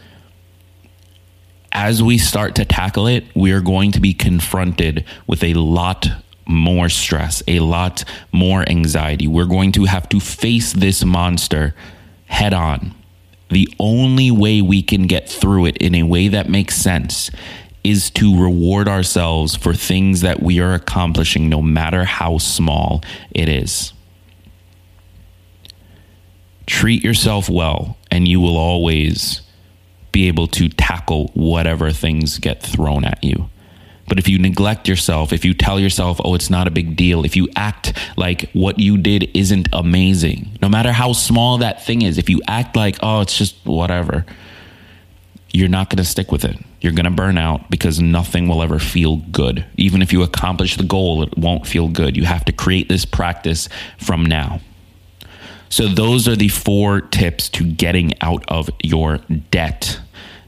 As 1.72 2.02
we 2.02 2.16
start 2.16 2.54
to 2.54 2.64
tackle 2.64 3.06
it, 3.06 3.24
we 3.34 3.52
are 3.52 3.60
going 3.60 3.92
to 3.92 4.00
be 4.00 4.14
confronted 4.14 5.04
with 5.26 5.44
a 5.44 5.52
lot 5.54 6.08
more 6.46 6.88
stress, 6.88 7.42
a 7.46 7.60
lot 7.60 8.04
more 8.32 8.66
anxiety. 8.66 9.26
We're 9.26 9.44
going 9.44 9.72
to 9.72 9.84
have 9.84 10.08
to 10.10 10.20
face 10.20 10.72
this 10.72 11.04
monster 11.04 11.74
head 12.26 12.52
on. 12.52 12.94
The 13.50 13.68
only 13.78 14.30
way 14.30 14.60
we 14.60 14.82
can 14.82 15.06
get 15.06 15.28
through 15.28 15.66
it 15.66 15.76
in 15.78 15.94
a 15.94 16.02
way 16.02 16.28
that 16.28 16.48
makes 16.48 16.74
sense 16.76 17.30
is 17.84 18.10
to 18.10 18.36
reward 18.42 18.88
ourselves 18.88 19.54
for 19.54 19.72
things 19.72 20.20
that 20.22 20.42
we 20.42 20.58
are 20.58 20.74
accomplishing, 20.74 21.48
no 21.48 21.62
matter 21.62 22.04
how 22.04 22.38
small 22.38 23.02
it 23.30 23.48
is. 23.48 23.92
Treat 26.66 27.04
yourself 27.04 27.48
well, 27.48 27.96
and 28.10 28.26
you 28.26 28.40
will 28.40 28.56
always 28.56 29.42
be 30.10 30.26
able 30.26 30.48
to 30.48 30.68
tackle 30.68 31.30
whatever 31.34 31.92
things 31.92 32.38
get 32.38 32.60
thrown 32.60 33.04
at 33.04 33.22
you. 33.22 33.48
But 34.08 34.18
if 34.18 34.28
you 34.28 34.38
neglect 34.38 34.88
yourself, 34.88 35.32
if 35.32 35.44
you 35.44 35.52
tell 35.52 35.80
yourself, 35.80 36.20
oh, 36.24 36.34
it's 36.34 36.50
not 36.50 36.68
a 36.68 36.70
big 36.70 36.96
deal, 36.96 37.24
if 37.24 37.36
you 37.36 37.48
act 37.56 37.92
like 38.16 38.50
what 38.52 38.78
you 38.78 38.98
did 38.98 39.30
isn't 39.34 39.68
amazing, 39.72 40.58
no 40.62 40.68
matter 40.68 40.92
how 40.92 41.12
small 41.12 41.58
that 41.58 41.84
thing 41.84 42.02
is, 42.02 42.18
if 42.18 42.30
you 42.30 42.40
act 42.46 42.76
like, 42.76 42.98
oh, 43.02 43.20
it's 43.20 43.36
just 43.36 43.56
whatever, 43.64 44.24
you're 45.52 45.68
not 45.68 45.90
going 45.90 45.98
to 45.98 46.04
stick 46.04 46.30
with 46.30 46.44
it. 46.44 46.56
You're 46.80 46.92
going 46.92 47.04
to 47.04 47.10
burn 47.10 47.38
out 47.38 47.70
because 47.70 47.98
nothing 47.98 48.46
will 48.46 48.62
ever 48.62 48.78
feel 48.78 49.16
good. 49.16 49.64
Even 49.76 50.02
if 50.02 50.12
you 50.12 50.22
accomplish 50.22 50.76
the 50.76 50.84
goal, 50.84 51.22
it 51.22 51.36
won't 51.36 51.66
feel 51.66 51.88
good. 51.88 52.16
You 52.16 52.24
have 52.24 52.44
to 52.44 52.52
create 52.52 52.88
this 52.88 53.04
practice 53.04 53.68
from 53.98 54.24
now. 54.24 54.60
So, 55.68 55.88
those 55.88 56.28
are 56.28 56.36
the 56.36 56.48
four 56.48 57.00
tips 57.00 57.48
to 57.50 57.64
getting 57.64 58.12
out 58.20 58.44
of 58.46 58.70
your 58.84 59.18
debt. 59.50 59.98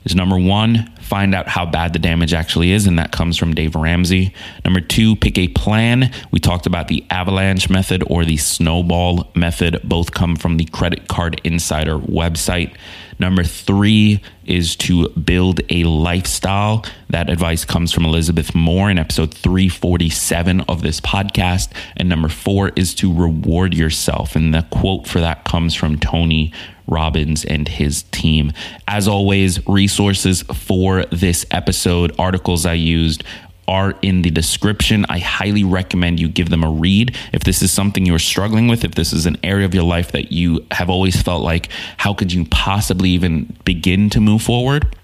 Is 0.04 0.14
number 0.14 0.38
one, 0.38 0.92
find 1.08 1.34
out 1.34 1.48
how 1.48 1.64
bad 1.64 1.94
the 1.94 1.98
damage 1.98 2.34
actually 2.34 2.70
is, 2.72 2.86
and 2.86 2.98
that 2.98 3.12
comes 3.12 3.38
from 3.38 3.54
Dave 3.54 3.74
Ramsey. 3.74 4.34
Number 4.64 4.80
two, 4.80 5.16
pick 5.16 5.38
a 5.38 5.48
plan. 5.48 6.12
We 6.30 6.38
talked 6.38 6.66
about 6.66 6.88
the 6.88 7.04
avalanche 7.10 7.70
method 7.70 8.04
or 8.06 8.24
the 8.24 8.36
snowball 8.36 9.30
method. 9.34 9.80
Both 9.82 10.12
come 10.12 10.36
from 10.36 10.58
the 10.58 10.66
Credit 10.66 11.08
Card 11.08 11.40
Insider 11.44 11.98
website. 11.98 12.74
Number 13.18 13.42
three 13.42 14.22
is 14.44 14.76
to 14.76 15.08
build 15.10 15.60
a 15.70 15.84
lifestyle. 15.84 16.84
That 17.10 17.28
advice 17.28 17.64
comes 17.64 17.92
from 17.92 18.04
Elizabeth 18.04 18.54
Moore 18.54 18.90
in 18.90 18.98
episode 18.98 19.34
347 19.34 20.62
of 20.62 20.82
this 20.82 21.00
podcast. 21.00 21.70
And 21.96 22.08
number 22.08 22.28
four 22.28 22.70
is 22.76 22.94
to 22.96 23.12
reward 23.12 23.74
yourself. 23.74 24.36
And 24.36 24.54
the 24.54 24.66
quote 24.70 25.06
for 25.06 25.20
that 25.20 25.44
comes 25.44 25.74
from 25.74 25.98
Tony 25.98 26.52
Robbins 26.86 27.44
and 27.44 27.68
his 27.68 28.04
team. 28.04 28.52
As 28.86 29.06
always, 29.06 29.66
resources 29.66 30.42
for 30.42 31.04
this 31.06 31.44
episode, 31.50 32.14
articles 32.18 32.64
I 32.64 32.74
used, 32.74 33.24
are 33.68 33.94
in 34.02 34.22
the 34.22 34.30
description. 34.30 35.04
I 35.08 35.18
highly 35.18 35.62
recommend 35.62 36.18
you 36.18 36.28
give 36.28 36.48
them 36.48 36.64
a 36.64 36.70
read. 36.70 37.16
If 37.32 37.44
this 37.44 37.62
is 37.62 37.70
something 37.70 38.06
you're 38.06 38.18
struggling 38.18 38.66
with, 38.66 38.82
if 38.82 38.94
this 38.94 39.12
is 39.12 39.26
an 39.26 39.36
area 39.44 39.66
of 39.66 39.74
your 39.74 39.84
life 39.84 40.10
that 40.12 40.32
you 40.32 40.66
have 40.72 40.90
always 40.90 41.20
felt 41.20 41.42
like, 41.42 41.68
how 41.98 42.14
could 42.14 42.32
you 42.32 42.46
possibly 42.46 43.10
even 43.10 43.56
begin 43.64 44.10
to 44.10 44.20
move 44.20 44.42
forward? 44.42 44.96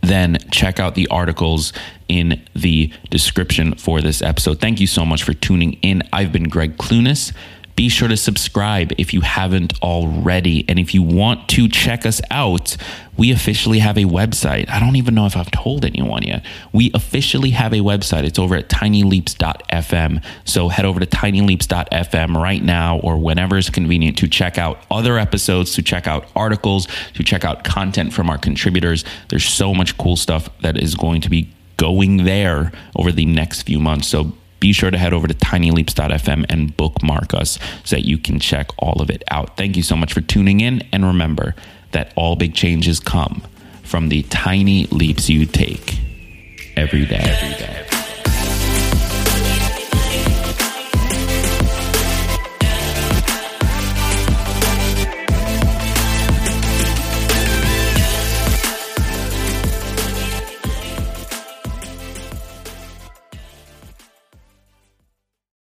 Then 0.00 0.38
check 0.50 0.80
out 0.80 0.94
the 0.94 1.06
articles 1.08 1.72
in 2.08 2.42
the 2.54 2.92
description 3.10 3.74
for 3.74 4.00
this 4.00 4.22
episode. 4.22 4.60
Thank 4.60 4.80
you 4.80 4.86
so 4.86 5.04
much 5.04 5.22
for 5.22 5.34
tuning 5.34 5.74
in. 5.74 6.02
I've 6.12 6.32
been 6.32 6.48
Greg 6.48 6.78
Clunis. 6.78 7.32
Be 7.78 7.88
sure 7.88 8.08
to 8.08 8.16
subscribe 8.16 8.92
if 8.98 9.14
you 9.14 9.20
haven't 9.20 9.80
already. 9.82 10.64
And 10.68 10.80
if 10.80 10.94
you 10.94 11.02
want 11.04 11.48
to 11.50 11.68
check 11.68 12.04
us 12.04 12.20
out, 12.28 12.76
we 13.16 13.30
officially 13.30 13.78
have 13.78 13.96
a 13.96 14.02
website. 14.02 14.68
I 14.68 14.80
don't 14.80 14.96
even 14.96 15.14
know 15.14 15.26
if 15.26 15.36
I've 15.36 15.52
told 15.52 15.84
anyone 15.84 16.24
yet. 16.24 16.44
We 16.72 16.90
officially 16.92 17.50
have 17.50 17.72
a 17.72 17.76
website. 17.76 18.24
It's 18.24 18.36
over 18.36 18.56
at 18.56 18.68
tinyleaps.fm. 18.68 20.24
So 20.44 20.68
head 20.70 20.86
over 20.86 20.98
to 20.98 21.06
tinyleaps.fm 21.06 22.34
right 22.34 22.64
now 22.64 22.98
or 22.98 23.16
whenever 23.16 23.56
is 23.56 23.70
convenient 23.70 24.18
to 24.18 24.26
check 24.26 24.58
out 24.58 24.84
other 24.90 25.16
episodes, 25.16 25.74
to 25.74 25.82
check 25.82 26.08
out 26.08 26.26
articles, 26.34 26.88
to 27.14 27.22
check 27.22 27.44
out 27.44 27.62
content 27.62 28.12
from 28.12 28.28
our 28.28 28.38
contributors. 28.38 29.04
There's 29.28 29.46
so 29.46 29.72
much 29.72 29.96
cool 29.98 30.16
stuff 30.16 30.48
that 30.62 30.76
is 30.76 30.96
going 30.96 31.20
to 31.20 31.30
be 31.30 31.54
going 31.76 32.24
there 32.24 32.72
over 32.96 33.12
the 33.12 33.24
next 33.24 33.62
few 33.62 33.78
months. 33.78 34.08
So 34.08 34.32
be 34.60 34.72
sure 34.72 34.90
to 34.90 34.98
head 34.98 35.12
over 35.12 35.26
to 35.28 35.34
tinyleaps.fm 35.34 36.46
and 36.48 36.76
bookmark 36.76 37.34
us 37.34 37.58
so 37.84 37.96
that 37.96 38.04
you 38.04 38.18
can 38.18 38.40
check 38.40 38.68
all 38.78 39.00
of 39.00 39.10
it 39.10 39.22
out. 39.30 39.56
Thank 39.56 39.76
you 39.76 39.82
so 39.82 39.96
much 39.96 40.12
for 40.12 40.20
tuning 40.20 40.60
in. 40.60 40.82
And 40.92 41.04
remember 41.04 41.54
that 41.92 42.12
all 42.16 42.36
big 42.36 42.54
changes 42.54 43.00
come 43.00 43.42
from 43.82 44.08
the 44.08 44.22
tiny 44.24 44.86
leaps 44.86 45.28
you 45.28 45.46
take 45.46 45.98
every 46.76 47.06
day. 47.06 47.16
Every 47.16 47.58
day. 47.58 48.07